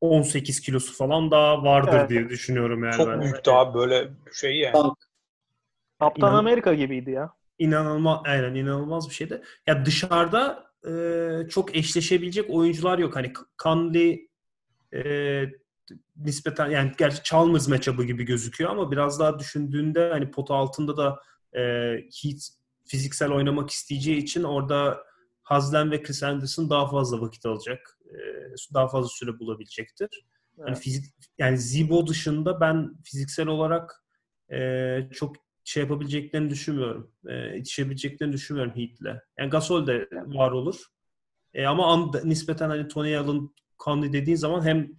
[0.00, 2.10] 18 kilosu falan daha vardır evet.
[2.10, 2.96] diye düşünüyorum yani.
[2.96, 3.20] Çok ben.
[3.20, 4.72] büyüktü abi böyle şey yani.
[4.72, 4.98] Tank.
[5.98, 7.32] Kaptan İnan- Amerika gibiydi ya.
[7.58, 9.42] inanılmaz aynen inanılmaz bir şeydi.
[9.66, 13.16] Ya dışarıda e, çok eşleşebilecek oyuncular yok.
[13.16, 14.28] Hani Conley
[14.94, 15.44] e,
[16.16, 21.20] nispeten yani gerçi Chalmers matchup'ı gibi gözüküyor ama biraz daha düşündüğünde hani pota altında da
[21.56, 21.60] e,
[22.22, 22.48] Heat
[22.84, 25.04] fiziksel oynamak isteyeceği için orada
[25.42, 27.98] Haslem ve Chris Anderson daha fazla vakit alacak.
[28.10, 28.18] E,
[28.74, 30.08] daha fazla süre bulabilecektir.
[30.58, 30.78] Hani Evet.
[30.78, 31.04] fizik
[31.38, 34.04] yani Zibo dışında ben fiziksel olarak
[34.52, 35.36] e, çok
[35.70, 37.12] şey yapabileceklerini düşünmüyorum.
[37.28, 39.20] E, yetişebileceklerini düşünmüyorum Heat'le.
[39.38, 40.84] Yani Gasol de var olur.
[41.54, 43.50] E, ama an, nispeten hani Tony Allen,
[43.84, 44.90] Conley dediğin zaman hem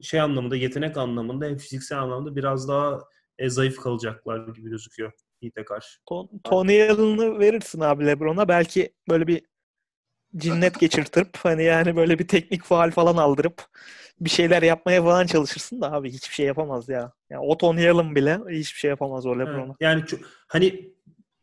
[0.00, 3.00] şey anlamında, yetenek anlamında hem fiziksel anlamda biraz daha
[3.38, 5.98] e, zayıf kalacaklar gibi gözüküyor Heat'e karşı.
[6.06, 8.48] Ton- Tony Allen'ı verirsin abi LeBron'a.
[8.48, 9.42] Belki böyle bir
[10.36, 13.66] cinnet geçirtip hani yani böyle bir teknik faal falan aldırıp
[14.20, 17.12] bir şeyler yapmaya falan çalışırsın da abi hiçbir şey yapamaz ya.
[17.30, 19.64] Yani o Tony Allen bile hiçbir şey yapamaz o LeBron'a.
[19.64, 19.76] Evet.
[19.80, 20.94] Yani çok, hani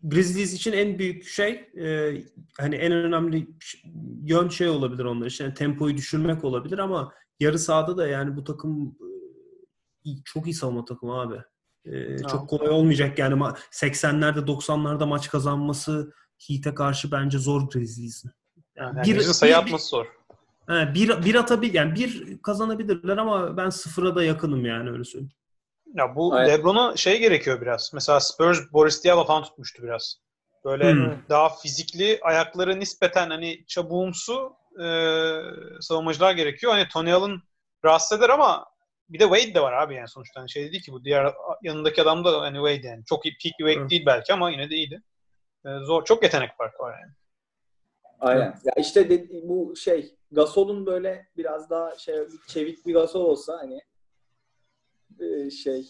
[0.04, 2.18] Grizzlies için en büyük şey e,
[2.58, 3.48] hani en önemli
[4.24, 5.44] yön şey olabilir onlar için.
[5.44, 8.98] Yani tempoyu düşürmek olabilir ama yarı sahada da yani bu takım
[10.06, 11.42] e, çok iyi savunma takımı abi.
[11.86, 16.14] E, çok kolay olmayacak yani Ma- 80'lerde 90'larda maç kazanması
[16.48, 18.32] Heat'e karşı bence zor Grizzlies'in.
[18.76, 20.06] Yani Yani bir, sayı bir- atması zor.
[20.70, 25.32] He, bir, bir atabil yani bir kazanabilirler ama ben sıfıra da yakınım yani öyle söyleyeyim.
[25.96, 26.50] Ya bu Aynen.
[26.54, 27.92] LeBron'a şey gerekiyor biraz.
[27.94, 30.16] Mesela Spurs Boris Diaw'la falan tutmuştu biraz.
[30.66, 31.18] Böyle Hmm.
[31.30, 34.54] daha fizikli, ayakları nispeten hani çabuğumsu
[34.84, 34.86] e,
[35.82, 36.72] savunmacılar gerekiyor.
[36.74, 37.42] Hani Tony Allen
[37.86, 38.66] rahatsız eder ama
[39.10, 40.40] bir de Wade de var abi yani sonuçta.
[40.40, 43.06] Hani şey değil ki bu diğer yanındaki adam da hani Wade yani.
[43.06, 43.90] Çok iyi, peak Wade Hı.
[43.90, 45.02] değil belki ama yine de iyiydi.
[45.66, 46.06] E, zor.
[46.06, 47.14] Çok yetenek farkı var yani.
[48.24, 48.56] Aynen.
[48.64, 52.16] Ya işte de- bu şey Gasol'un böyle biraz daha şey
[52.48, 53.82] çevik bir Gasol olsa hani
[55.20, 55.90] e, şey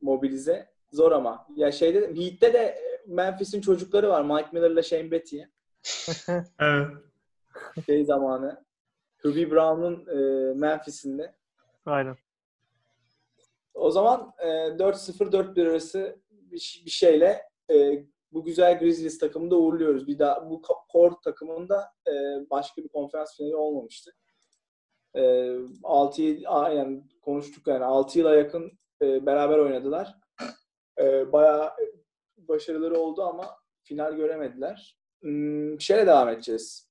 [0.00, 1.46] mobilize zor ama.
[1.56, 4.22] Ya şeyde de- Heat'te de e, Memphis'in çocukları var.
[4.24, 5.48] Mike Miller'la Shane Battier.
[6.60, 6.86] Evet.
[7.86, 8.64] Şey zamanı.
[9.22, 11.34] Hubie Brown'un e, Memphis'inde.
[11.86, 12.16] Aynen.
[13.74, 18.04] O zaman e, 4-0-4-1 arası bir, bir şeyle e,
[18.36, 20.06] bu güzel Grizzlies takımını da uğurluyoruz.
[20.06, 20.62] Bir daha bu
[20.92, 22.12] core takımında e,
[22.50, 24.10] başka bir konferans finali olmamıştı.
[25.16, 28.72] E, 6 aynen konuştuk yani 6 yıla yakın
[29.02, 30.14] e, beraber oynadılar.
[30.98, 31.72] E, bayağı
[32.36, 34.98] başarıları oldu ama final göremediler.
[35.20, 36.90] Hmm, şöyle devam edeceğiz.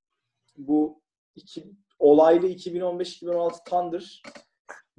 [0.58, 1.02] Bu
[1.36, 4.24] iki, olaylı 2015-2016 Thunder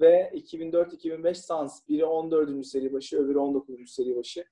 [0.01, 1.89] ve 2004-2005 Suns.
[1.89, 2.67] Biri 14.
[2.67, 3.91] seri başı, öbürü 19.
[3.91, 4.45] seri başı.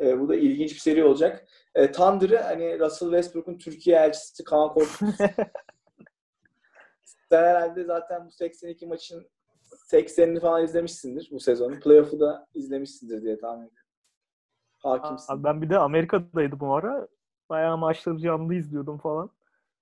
[0.00, 1.48] Ee, bu da ilginç bir seri olacak.
[1.74, 5.16] Ee, Thunder'ı hani Russell Westbrook'un Türkiye elçisi Kaan Korkmaz.
[7.28, 9.26] Sen herhalde zaten bu 82 maçın
[9.92, 11.80] 80'ini falan izlemişsindir bu sezonu.
[11.80, 13.88] Playoff'u da izlemişsindir diye tahmin ediyorum.
[14.78, 15.32] Hakimsin.
[15.32, 17.08] Abi ben bir de Amerika'daydım o ara.
[17.50, 19.30] Bayağı maçları canlı izliyordum falan.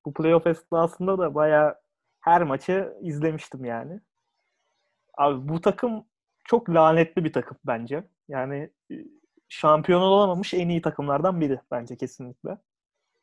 [0.05, 1.75] Bu playoff esnasında da bayağı
[2.21, 4.01] her maçı izlemiştim yani.
[5.19, 6.05] Abi bu takım
[6.45, 8.05] çok lanetli bir takım bence.
[8.29, 8.95] Yani e,
[9.53, 12.59] şampiyon olamamış en iyi takımlardan biri bence kesinlikle.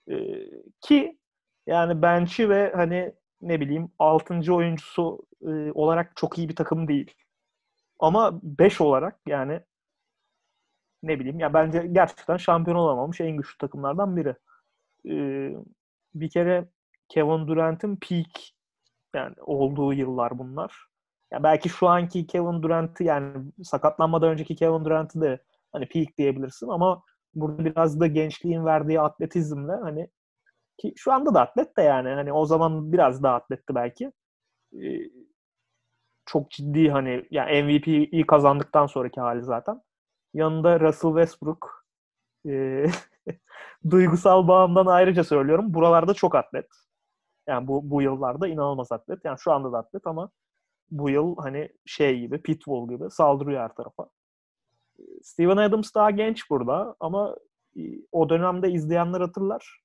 [0.10, 0.16] Ee,
[0.82, 1.18] ki
[1.68, 4.54] yani bench'i ve hani ne bileyim 6.
[4.54, 7.14] oyuncusu e, olarak çok iyi bir takım değil.
[8.00, 9.62] Ama 5 olarak yani
[11.04, 14.36] ne bileyim ya bence gerçekten şampiyon olamamış en güçlü takımlardan biri.
[15.10, 15.56] Ee,
[16.16, 16.70] bir kere
[17.10, 18.28] Kevin Durant'in peak
[19.16, 20.88] yani olduğu yıllar bunlar.
[21.32, 25.40] Ya belki şu anki Kevin Durant'ı yani sakatlanmadan önceki Kevin Durant'ı da
[25.72, 27.04] hani peak diyebilirsin ama
[27.34, 30.08] burada biraz da gençliğin verdiği atletizmle hani
[30.78, 34.12] ki şu anda da atlet de yani hani o zaman biraz daha atletti belki.
[34.74, 34.80] Ee,
[36.26, 39.82] çok ciddi hani yani MVP'yi kazandıktan sonraki hali zaten.
[40.34, 41.86] Yanında Russell Westbrook
[42.50, 42.86] e,
[43.90, 45.74] duygusal bağımdan ayrıca söylüyorum.
[45.74, 46.68] Buralarda çok atlet.
[47.48, 49.26] Yani bu, bu yıllarda inanılmaz atlet.
[49.26, 50.32] Yani şu anda da atlet ama
[50.92, 54.10] bu yıl hani şey gibi, pitbull gibi saldırıyor her tarafa.
[55.24, 57.36] Steven Adams daha genç burada ama
[57.78, 57.82] e,
[58.12, 59.82] o dönemde izleyenler hatırlar.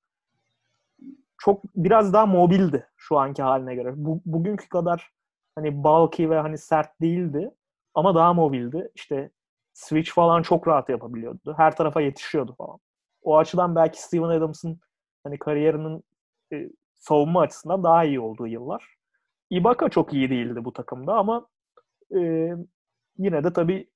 [1.38, 3.92] Çok biraz daha mobildi şu anki haline göre.
[3.96, 5.10] Bu, bugünkü kadar
[5.54, 7.50] hani bulky ve hani sert değildi
[7.94, 8.90] ama daha mobildi.
[8.94, 9.30] İşte
[9.72, 11.54] switch falan çok rahat yapabiliyordu.
[11.56, 12.78] Her tarafa yetişiyordu falan.
[13.22, 14.80] O açıdan belki Steven Adams'ın
[15.24, 16.04] hani kariyerinin
[16.52, 18.96] e, savunma açısından daha iyi olduğu yıllar.
[19.50, 21.46] Ibaka çok iyi değildi bu takımda ama
[22.16, 22.50] e,
[23.18, 23.90] yine de tabii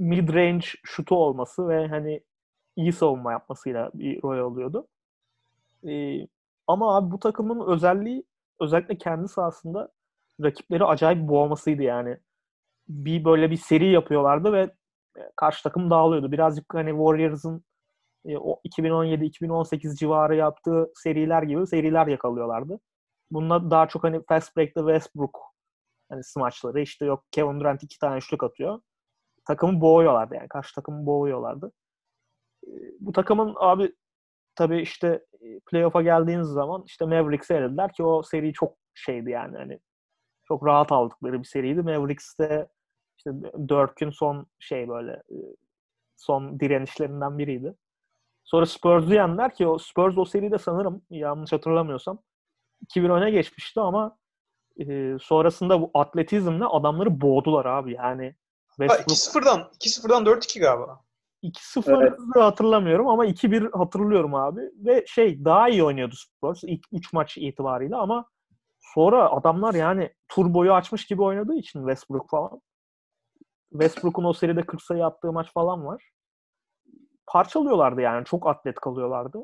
[0.00, 2.22] mid-range şutu olması ve hani
[2.76, 4.88] iyi savunma yapmasıyla bir rol alıyordu.
[5.88, 6.26] E,
[6.66, 8.24] ama abi bu takımın özelliği
[8.60, 9.88] özellikle kendi sahasında
[10.42, 12.18] rakipleri acayip boğmasıydı yani.
[12.88, 14.74] Bir böyle bir seri yapıyorlardı ve
[15.36, 16.32] karşı takım dağılıyordu.
[16.32, 17.64] Birazcık hani Warriors'ın
[18.26, 22.80] e, o 2017-2018 civarı yaptığı seriler gibi seriler yakalıyorlardı.
[23.30, 25.38] Bunda daha çok hani fast break'te Westbrook
[26.10, 28.80] hani smaçları işte yok Kevin Durant iki tane üçlük atıyor.
[29.50, 30.48] Takımı boğuyorlardı yani.
[30.48, 31.72] Karşı takımı boğuyorlardı.
[32.66, 32.70] E,
[33.00, 33.94] bu takımın abi
[34.54, 39.56] tabii işte e, playoff'a geldiğiniz zaman işte Mavericks'e elediler ki o seri çok şeydi yani
[39.56, 39.80] hani
[40.48, 41.82] çok rahat aldıkları bir seriydi.
[41.82, 42.68] Mavericks'te
[43.18, 43.30] işte
[43.68, 45.36] Dirk'ün son şey böyle e,
[46.16, 47.74] son direnişlerinden biriydi.
[48.44, 52.18] Sonra Spurs'u yendiler ki o Spurs o seride sanırım yanlış hatırlamıyorsam
[52.86, 54.18] 2-1 öne geçmişti ama
[54.80, 58.34] e, sonrasında bu atletizmle adamları boğdular abi yani.
[58.88, 59.44] Westbrook...
[59.44, 61.00] 2-0'dan 2-0'dan 4-2 galiba.
[61.42, 62.18] 2-0 evet.
[62.34, 64.60] hatırlamıyorum ama 2-1 hatırlıyorum abi.
[64.74, 68.28] Ve şey daha iyi oynuyordu Spurs ilk 3 maç itibariyle ama
[68.80, 72.60] sonra adamlar yani tur boyu açmış gibi oynadığı için Westbrook falan.
[73.72, 76.10] Westbrook'un o seride 40 sayı attığı maç falan var.
[77.26, 78.24] Parçalıyorlardı yani.
[78.24, 79.38] Çok atlet kalıyorlardı.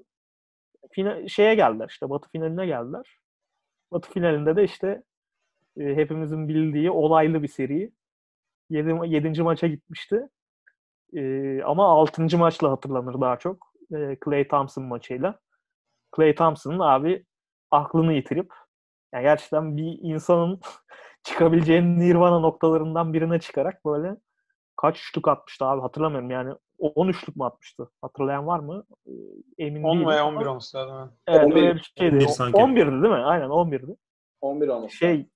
[0.93, 3.19] Fina, şeye geldiler işte Batı finaline geldiler.
[3.93, 5.03] Batı finalinde de işte
[5.77, 7.93] e, hepimizin bildiği olaylı bir seri.
[8.71, 8.99] 7.
[9.07, 9.43] 7.
[9.43, 10.29] maça gitmişti.
[11.13, 12.39] E, ama 6.
[12.39, 13.73] maçla hatırlanır daha çok.
[13.95, 15.39] E, Clay Thompson maçıyla.
[16.17, 17.25] Clay Thompson'ın abi
[17.71, 18.53] aklını yitirip
[19.15, 20.61] yani gerçekten bir insanın
[21.23, 24.17] çıkabileceğin nirvana noktalarından birine çıkarak böyle
[24.77, 27.91] kaç üçlük atmıştı abi hatırlamıyorum yani 10 üçlük mü atmıştı?
[28.03, 28.85] Hatırlayan var mı?
[29.59, 30.09] Emin 10 değilim.
[30.09, 31.13] veya 11 olması lazım.
[31.27, 32.15] Evet 11, öyle bir şeydi.
[32.15, 32.59] 11 sanki.
[32.59, 33.25] 11'di değil mi?
[33.25, 33.97] Aynen 11'di.
[34.41, 35.29] 11 olması Şey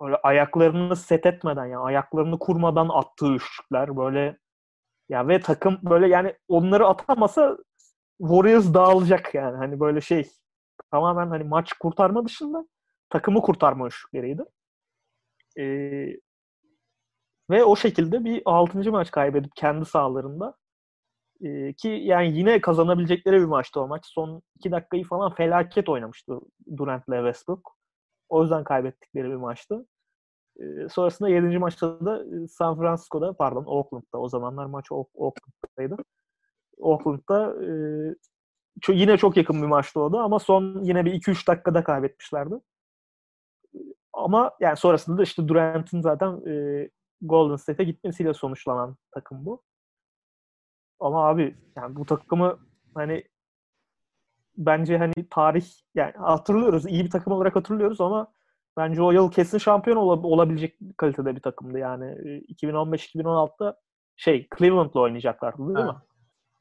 [0.00, 4.38] böyle ayaklarını set etmeden yani ayaklarını kurmadan attığı üçlükler böyle
[5.08, 7.58] ya ve takım böyle yani onları atamasa
[8.20, 9.56] Warriors dağılacak yani.
[9.56, 10.30] Hani böyle şey
[10.90, 12.66] tamamen hani maç kurtarma dışında
[13.10, 14.42] takımı kurtarma üçlükleriydi.
[15.58, 16.16] Ee,
[17.50, 18.90] ve o şekilde bir 6.
[18.92, 20.56] maç kaybedip kendi sahalarında
[21.44, 24.06] ee, ki yani yine kazanabilecekleri bir maçtı o maç.
[24.06, 26.40] Son 2 dakikayı falan felaket oynamıştı
[26.76, 27.79] Durant ile Westbrook.
[28.30, 29.86] O yüzden kaybettikleri bir maçtı.
[30.90, 31.58] Sonrasında 7.
[31.58, 35.96] maçta da San Francisco'da pardon Oakland'da o zamanlar maç Oakland'daydı.
[36.78, 37.54] Oakland'da
[38.88, 42.54] yine çok yakın bir maçtı o da ama son yine bir 2-3 dakikada kaybetmişlerdi.
[44.12, 46.40] Ama yani sonrasında da işte Durant'in zaten
[47.20, 49.62] Golden State'e gitmesiyle sonuçlanan takım bu.
[51.00, 52.58] Ama abi yani bu takımı
[52.94, 53.24] hani
[54.66, 56.86] bence hani tarih yani hatırlıyoruz.
[56.86, 58.32] iyi bir takım olarak hatırlıyoruz ama
[58.76, 62.04] bence o yıl kesin şampiyon ol- olabilecek kalitede bir takımdı yani.
[62.48, 63.80] 2015-2016'da
[64.16, 66.02] şey Cleveland'la oynayacaklardı değil ha.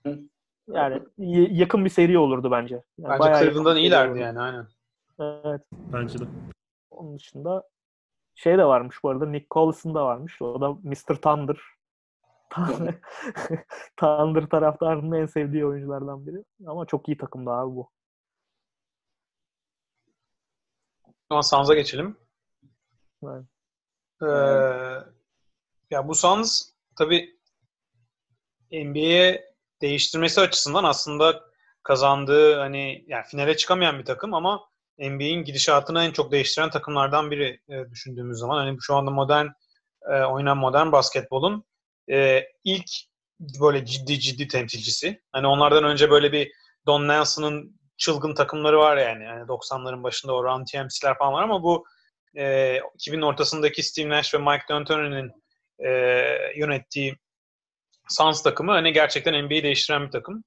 [0.06, 0.20] mi?
[0.74, 1.02] Yani
[1.60, 2.84] yakın bir seri olurdu bence.
[2.98, 4.68] Yani bence Cleveland'dan iyilerdi yani aynen.
[5.20, 5.62] Evet.
[5.74, 6.24] Bence de.
[6.92, 7.64] Onun dışında
[8.36, 9.26] şey de varmış bu arada.
[9.26, 10.42] Nick Collison da varmış.
[10.42, 11.16] O da Mr.
[11.22, 11.58] Thunder.
[13.98, 16.44] Thunder taraftarının en sevdiği oyunculardan biri.
[16.68, 17.90] Ama çok iyi takımdı abi bu.
[21.06, 22.18] O zaman Suns'a geçelim.
[23.24, 23.46] Evet.
[24.22, 24.26] Ee,
[25.92, 26.62] ya bu Suns
[26.98, 27.40] tabii
[28.72, 31.44] NBA'ye değiştirmesi açısından aslında
[31.84, 34.70] kazandığı hani yani finale çıkamayan bir takım ama
[35.00, 38.58] NBA'in gidişatını en çok değiştiren takımlardan biri e, düşündüğümüz zaman.
[38.58, 39.48] Hani şu anda modern
[40.02, 41.64] e, oynanan modern basketbolun
[42.12, 42.90] e, ilk
[43.40, 45.22] böyle ciddi ciddi temsilcisi.
[45.32, 46.52] Hani onlardan önce böyle bir
[46.86, 49.24] Don Nelson'ın çılgın takımları var yani.
[49.24, 51.86] yani 90'ların başında o Run TMC'ler falan var ama bu
[52.36, 52.44] e,
[52.78, 55.32] 2000'in ortasındaki Steve Nash ve Mike D'Antoni'nin
[55.80, 55.90] e,
[56.56, 57.16] yönettiği
[58.10, 60.44] Suns takımı hani gerçekten NBA'yi değiştiren bir takım.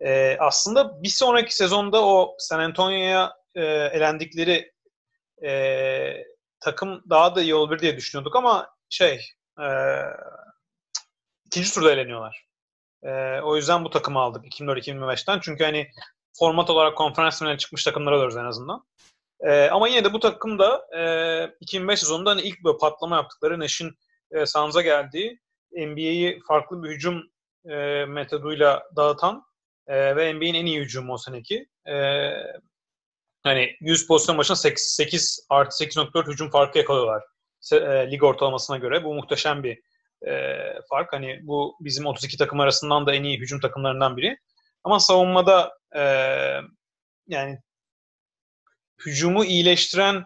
[0.00, 4.72] E, aslında bir sonraki sezonda o San Antonio'ya e, elendikleri
[5.44, 6.24] e,
[6.60, 9.20] takım daha da iyi olur diye düşünüyorduk ama şey
[9.60, 9.66] e,
[11.54, 12.46] ikinci turda eleniyorlar.
[13.02, 15.40] E, o yüzden bu takımı aldık 2004-2005'ten.
[15.40, 15.88] Çünkü hani
[16.38, 18.84] format olarak konferans finaline çıkmış takımlara alıyoruz en azından.
[19.40, 23.60] E, ama yine de bu takım da e, 2005 sezonunda hani ilk böyle patlama yaptıkları
[23.60, 23.94] Nash'in
[24.30, 25.40] e, Suns'a geldiği
[25.72, 27.22] NBA'yi farklı bir hücum
[27.68, 29.44] e, metoduyla dağıtan
[29.86, 31.68] e, ve NBA'in en iyi hücumu o seneki.
[31.88, 31.94] E,
[33.42, 37.22] hani 100 pozisyon başına 8, 8 artı 8.4 hücum farkı yakalıyorlar.
[37.72, 39.04] E, lig ortalamasına göre.
[39.04, 39.93] Bu muhteşem bir
[40.28, 40.58] e,
[40.90, 41.12] fark.
[41.12, 44.38] Hani bu bizim 32 takım arasından da en iyi hücum takımlarından biri.
[44.84, 46.02] Ama savunmada e,
[47.28, 47.58] yani
[49.06, 50.24] hücumu iyileştiren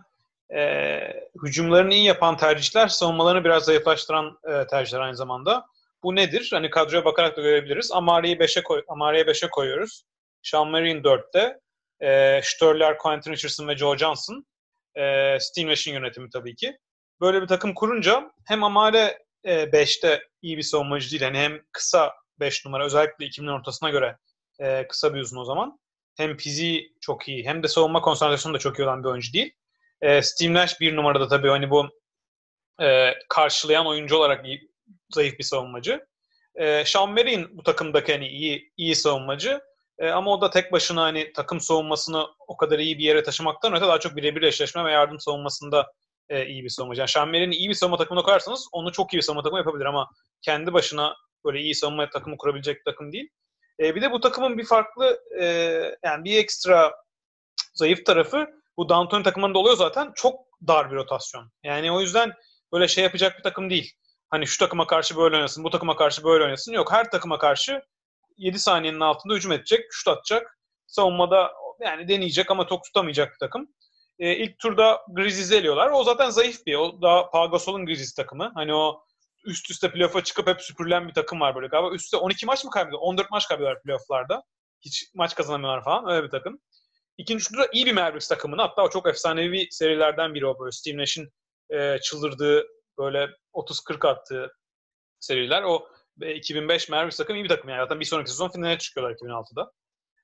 [0.55, 1.01] e,
[1.45, 5.67] hücumlarını iyi yapan tercihler savunmalarını biraz zayıflaştıran e, tercihler aynı zamanda.
[6.03, 6.49] Bu nedir?
[6.53, 7.93] Hani kadroya bakarak da görebiliriz.
[7.93, 10.05] Amari'yi 5'e koy, Amari'ye 5'e koyuyoruz.
[10.43, 11.61] Sean Marion 4'te.
[12.01, 14.47] E, Störler, Quentin Richardson ve Joe Johnson.
[14.95, 16.79] E, Steve Nash'in yönetimi tabii ki.
[17.21, 21.23] Böyle bir takım kurunca hem Amare 5'te iyi bir savunmacı değil.
[21.23, 24.17] Yani hem kısa 5 numara özellikle 2000'in ortasına göre
[24.61, 25.81] e, kısa bir uzun o zaman.
[26.17, 29.53] Hem fiziği çok iyi hem de savunma konsantrasyonu da çok iyi olan bir oyuncu değil.
[30.01, 31.89] E, Steve Nash bir numarada tabii hani bu
[32.83, 34.71] e, karşılayan oyuncu olarak iyi,
[35.11, 36.07] zayıf bir savunmacı.
[36.55, 39.61] E, Sean Marion bu takımdaki hani iyi iyi savunmacı.
[39.99, 43.75] E, ama o da tek başına hani takım savunmasını o kadar iyi bir yere taşımaktan
[43.75, 45.93] öte daha çok birebir eşleşme ve yardım savunmasında
[46.29, 47.05] e, iyi bir savunmacı.
[47.17, 50.11] Yani Marion'i iyi bir savunma takımına koyarsanız onu çok iyi bir savunma takımı yapabilir ama
[50.43, 51.15] kendi başına
[51.45, 53.29] böyle iyi savunma takımı kurabilecek bir takım değil.
[53.81, 55.45] E, bir de bu takımın bir farklı e,
[56.05, 56.93] yani bir ekstra
[57.75, 61.51] zayıf tarafı bu Downton takımında oluyor zaten çok dar bir rotasyon.
[61.63, 62.33] Yani o yüzden
[62.73, 63.93] böyle şey yapacak bir takım değil.
[64.31, 66.73] Hani şu takıma karşı böyle oynasın, bu takıma karşı böyle oynasın.
[66.73, 67.83] Yok her takıma karşı
[68.37, 70.59] 7 saniyenin altında hücum edecek, şut atacak.
[70.87, 73.69] Savunmada yani deneyecek ama top tutamayacak bir takım.
[74.19, 75.91] Ee, ilk turda Grizzlies'i eliyorlar.
[75.91, 76.75] O zaten zayıf bir.
[76.75, 78.53] O daha Pau Gasol'un Grizzlies takımı.
[78.55, 79.03] Hani o
[79.45, 81.95] üst üste playoff'a çıkıp hep süpürülen bir takım var böyle galiba.
[81.95, 83.01] Üstte 12 maç mı kaybediyor?
[83.03, 84.43] 14 maç kaybediyorlar playoff'larda.
[84.81, 86.11] Hiç maç kazanamıyorlar falan.
[86.11, 86.61] Öyle bir takım.
[87.19, 88.63] İkinci turda iyi bir Mavericks takımını.
[88.63, 90.73] Hatta o çok efsanevi serilerden biri o böyle.
[90.73, 91.33] Steve Nash'in
[91.71, 92.67] e, çıldırdığı
[92.99, 94.53] böyle 30-40 attığı
[95.21, 95.63] seriler.
[95.63, 95.89] O
[96.35, 97.83] 2005 Mavericks takım iyi bir takım yani.
[97.83, 99.73] Zaten bir sonraki sezon finale çıkıyorlar 2006'da.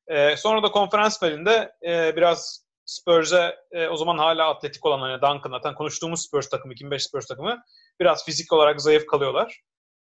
[0.07, 5.22] E, sonra da konferans finalinde e, biraz Spurs'e e, o zaman hala atletik olan hani
[5.22, 7.62] Duncan zaten konuştuğumuz Spurs takımı 2005 Spurs takımı
[8.01, 9.61] biraz fizik olarak zayıf kalıyorlar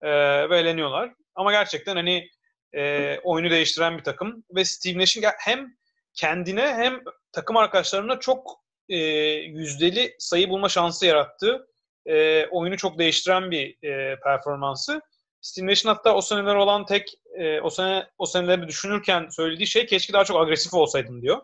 [0.03, 0.11] e,
[0.51, 1.13] ve eleniyorlar.
[1.35, 2.29] Ama gerçekten hani
[2.75, 5.67] e, oyunu değiştiren bir takım ve Steve Nash'in hem
[6.15, 7.01] kendine hem
[7.33, 11.67] takım arkadaşlarına çok e, yüzdeli sayı bulma şansı yarattığı
[12.07, 15.01] e, oyunu çok değiştiren bir e, performansı.
[15.41, 19.87] Steve Nash'in hatta o seneler olan tek e, o sene o seneleri düşünürken söylediği şey
[19.87, 21.41] keşke daha çok agresif olsaydım diyor.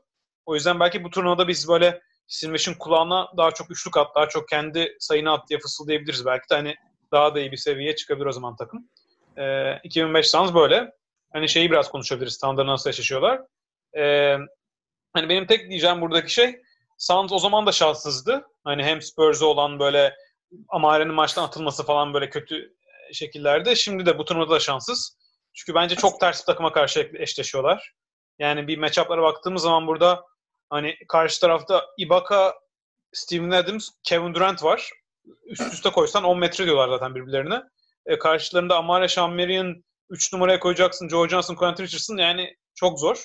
[0.49, 2.01] O yüzden belki bu turnuvada biz böyle
[2.45, 6.27] Nash'in kulağına daha çok üçlük at, daha çok kendi sayını at diye fısıldayabiliriz.
[6.27, 6.75] Belki de hani
[7.13, 8.89] daha da iyi bir seviyeye çıkabilir o zaman takım.
[9.37, 10.93] E, 2005 Suns böyle.
[11.33, 12.39] Hani şeyi biraz konuşabiliriz.
[12.39, 13.41] Thunder'la nasıl eşleşiyorlar.
[13.97, 14.37] E,
[15.13, 16.63] hani benim tek diyeceğim buradaki şey
[16.99, 18.47] Suns o zaman da şanssızdı.
[18.65, 20.15] Hani hem Spurs'e olan böyle
[20.69, 22.75] Amare'nin maçtan atılması falan böyle kötü
[23.13, 23.77] şekillerde.
[23.77, 25.19] Şimdi de bu turnuvada da şanssız.
[25.55, 27.93] Çünkü bence çok ters bir takıma karşı eşleşiyorlar.
[28.39, 30.25] Yani bir matchup'lara baktığımız zaman burada
[30.71, 32.55] hani karşı tarafta Ibaka,
[33.13, 34.91] Steven Adams, Kevin Durant var.
[35.47, 37.63] Üst üste koysan 10 metre diyorlar zaten birbirlerine.
[38.07, 41.09] E, karşılarında Amare Şammerian 3 numaraya koyacaksın.
[41.09, 43.25] Joe Johnson, Quentin Richardson yani çok zor.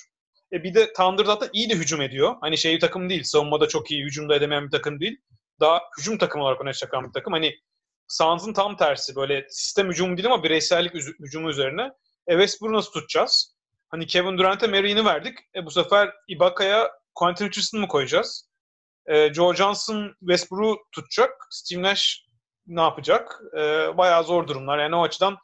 [0.54, 2.36] E, bir de Thunder zaten iyi de hücum ediyor.
[2.42, 3.24] Hani şey bir takım değil.
[3.24, 5.18] Savunmada çok iyi, hücumda edemeyen bir takım değil.
[5.60, 7.34] Daha hücum takımı olarak öne çıkan bir takım.
[7.34, 7.56] Hani
[8.08, 9.16] Suns'ın tam tersi.
[9.16, 11.92] Böyle sistem hücumu değil ama bireysellik hücumu üzerine.
[12.28, 13.56] E Westbrook'u nasıl tutacağız?
[13.90, 15.38] Hani Kevin Durant'e Marian'i verdik.
[15.56, 18.50] E bu sefer Ibaka'ya Quentin Richardson mı koyacağız?
[19.06, 21.48] E, Joe Johnson Westbrook'u tutacak.
[21.50, 22.26] Steve Nash
[22.68, 23.42] ne yapacak?
[23.58, 23.60] E,
[23.98, 24.80] bayağı zor durumlar.
[24.80, 25.38] Yani o açıdan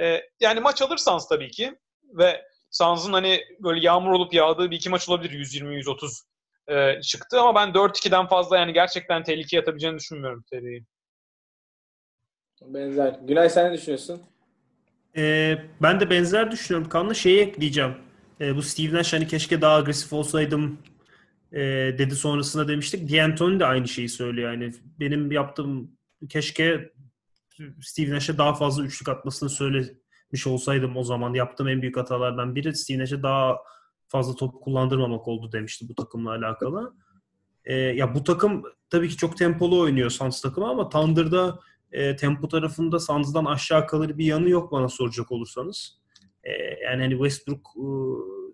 [0.00, 1.74] e, yani maç alır Suns tabii ki
[2.18, 6.22] ve Suns'ın hani böyle yağmur olup yağdığı bir iki maç olabilir 120-130
[6.68, 10.84] e, çıktı ama ben 4-2'den fazla yani gerçekten tehlikeye atabileceğini düşünmüyorum seriyi.
[12.66, 13.18] Benzer.
[13.22, 14.22] Günay sen ne düşünüyorsun?
[15.16, 16.88] Ee, ben de benzer düşünüyorum.
[16.88, 17.94] Kanlı şeyi ekleyeceğim.
[18.40, 20.78] Ee, bu Steve Nash hani keşke daha agresif olsaydım
[21.52, 21.60] e,
[21.98, 23.12] dedi sonrasında demiştik.
[23.12, 24.52] D'Antoni de aynı şeyi söylüyor.
[24.52, 25.90] Yani benim yaptığım
[26.28, 26.92] keşke
[27.80, 31.34] Steve Nash'e daha fazla üçlük atmasını söylemiş olsaydım o zaman.
[31.34, 33.58] Yaptığım en büyük hatalardan biri Steve Nash'e daha
[34.08, 36.94] fazla top kullandırmamak oldu demişti bu takımla alakalı.
[37.64, 41.58] Ee, ya bu takım tabii ki çok tempolu oynuyor Suns takımı ama Thunder'da
[41.92, 45.98] e, tempo tarafında Suns'dan aşağı kalır bir yanı yok bana soracak olursanız.
[46.44, 46.50] E,
[46.84, 47.86] yani hani Westbrook e,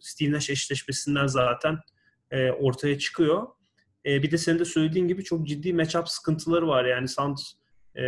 [0.01, 1.79] Steve Nash eşleşmesinden zaten
[2.31, 3.47] e, ortaya çıkıyor.
[4.07, 6.85] E, bir de senin de söylediğin gibi çok ciddi matchup sıkıntıları var.
[6.85, 7.53] Yani Suns
[7.97, 8.03] e,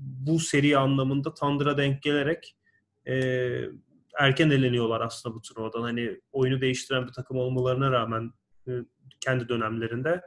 [0.00, 2.56] bu seri anlamında Thunder'a denk gelerek
[3.08, 3.14] e,
[4.18, 5.82] erken eleniyorlar aslında bu turnuvadan.
[5.82, 8.32] Hani oyunu değiştiren bir takım olmalarına rağmen
[8.68, 8.70] e,
[9.20, 10.22] kendi dönemlerinde.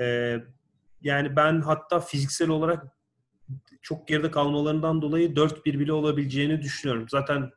[0.00, 0.36] E,
[1.00, 2.86] yani ben hatta fiziksel olarak
[3.82, 7.06] çok geride kalmalarından dolayı 4-1 bile olabileceğini düşünüyorum.
[7.08, 7.50] Zaten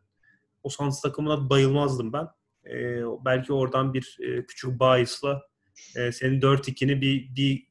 [0.64, 2.28] o Suns takımına bayılmazdım ben.
[2.70, 5.42] E, belki oradan bir e, küçük bahisla
[5.96, 7.68] e, senin 4-2'ni bir, bir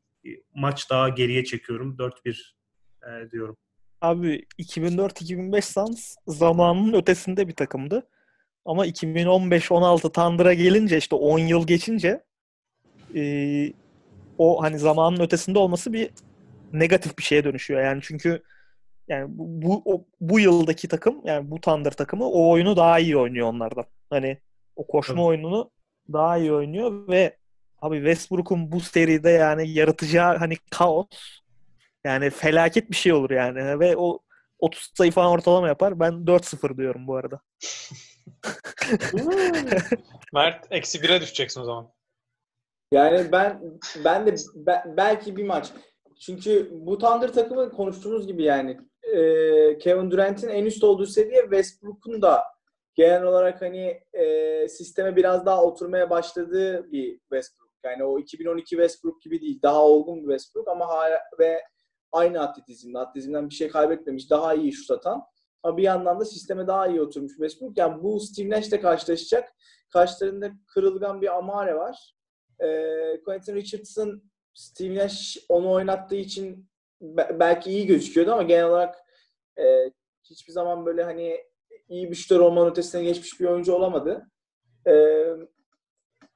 [0.55, 1.97] maç daha geriye çekiyorum.
[1.97, 2.53] 4-1
[3.03, 3.57] e, diyorum.
[4.01, 8.09] Abi 2004-2005 Suns zamanının ötesinde bir takımdı.
[8.64, 12.24] Ama 2015-16 Thunder'a gelince işte 10 yıl geçince
[13.14, 13.72] e,
[14.38, 16.11] o hani zamanın ötesinde olması bir
[16.72, 17.82] negatif bir şeye dönüşüyor.
[17.82, 18.42] Yani çünkü
[19.09, 23.16] yani bu bu, o, bu yıldaki takım yani bu Thunder takımı o oyunu daha iyi
[23.16, 23.84] oynuyor onlardan.
[24.11, 24.38] Hani
[24.77, 25.24] o koşma Tabii.
[25.24, 25.70] oyununu
[26.12, 27.37] daha iyi oynuyor ve
[27.83, 31.07] abi Westbrook'un bu seride yani yaratacağı hani kaos
[32.05, 34.20] yani felaket bir şey olur yani ve o
[34.59, 36.01] 30 sayı falan ortalama yapar.
[36.01, 37.41] Ben 4-0 diyorum bu arada.
[40.33, 41.93] Mert eksi 1'e düşeceksin o zaman.
[42.93, 43.62] Yani ben
[44.05, 45.72] ben de be- belki bir maç.
[46.20, 49.18] Çünkü bu Thunder takımı konuştuğumuz gibi yani e,
[49.79, 52.45] Kevin Durant'in en üst olduğu seviye Westbrook'un da
[52.97, 57.70] genel olarak hani e, sisteme biraz daha oturmaya başladığı bir Westbrook.
[57.84, 59.62] Yani o 2012 Westbrook gibi değil.
[59.62, 61.62] Daha olgun bir Westbrook ama hala ve
[62.12, 62.99] aynı atletizmde.
[62.99, 64.30] Atletizmden bir şey kaybetmemiş.
[64.30, 65.22] Daha iyi şut atan.
[65.62, 67.78] Ama bir yandan da sisteme daha iyi oturmuş Westbrook.
[67.78, 69.53] Yani bu Steve Nash'le karşılaşacak.
[69.92, 72.14] Karşılarında kırılgan bir Amare var.
[72.61, 72.68] E,
[73.24, 74.22] Quentin Richardson
[74.55, 76.68] Steve Nash onu oynattığı için
[77.01, 78.97] be- belki iyi gözüküyordu ama genel olarak
[79.59, 79.92] e,
[80.24, 81.40] hiçbir zaman böyle hani
[81.89, 84.30] iyi bir şutör olmanın ötesine geçmiş bir oyuncu olamadı.
[84.87, 84.93] E,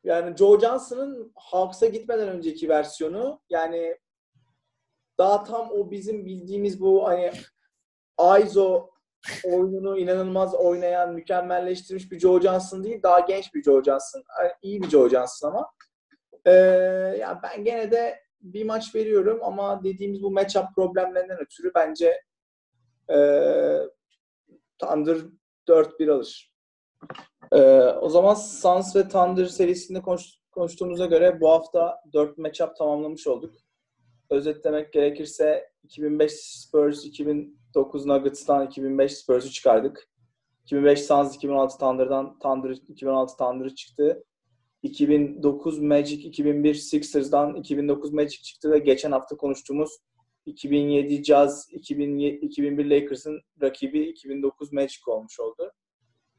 [0.05, 3.97] yani Joe Johnson'ın Hawks'a gitmeden önceki versiyonu yani
[5.19, 7.33] daha tam o bizim bildiğimiz bu hani
[8.45, 8.91] ISO
[9.45, 14.23] oyununu inanılmaz oynayan, mükemmelleştirmiş bir Joe Johnson değil, daha genç bir Joe Johnson.
[14.41, 15.71] Yani iyi bir Joe Johnson ama.
[16.45, 16.51] Ee,
[17.21, 22.23] ya ben gene de bir maç veriyorum ama dediğimiz bu matchup problemlerinden ötürü bence
[23.11, 23.17] e,
[24.79, 25.19] Thunder
[25.71, 26.53] 4-1 alır.
[27.53, 27.61] Ee,
[28.01, 33.55] o zaman Suns ve Thunder serisinde konuş, konuştuğumuza göre bu hafta 4 matchup tamamlamış olduk.
[34.31, 40.09] Özetlemek gerekirse 2005 Spurs, 2009 Nuggets'tan 2005 Spurs'u çıkardık.
[40.63, 44.25] 2005 Suns, 2016 Thunder'dan Thunder, 2016 Thunder'ı çıktı.
[44.83, 49.99] 2009 Magic, 2001 Sixers'dan 2009 Magic çıktı ve geçen hafta konuştuğumuz
[50.51, 55.73] 2007 Jazz, 2007, 2001 Lakers'ın rakibi 2009 Magic olmuş oldu.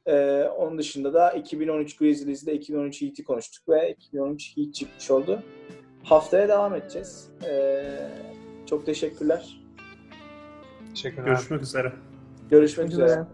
[0.06, 5.44] Ee, onun dışında da 2013 Grizzlies'de 2013 Heat'i konuştuk ve 2013 Heat çıkmış oldu.
[6.04, 7.30] Haftaya devam edeceğiz.
[7.46, 8.10] Ee,
[8.66, 9.62] çok teşekkürler.
[10.90, 11.26] Teşekkürler.
[11.26, 11.94] Görüşmek üzere.
[12.50, 13.26] Görüşmek üzere.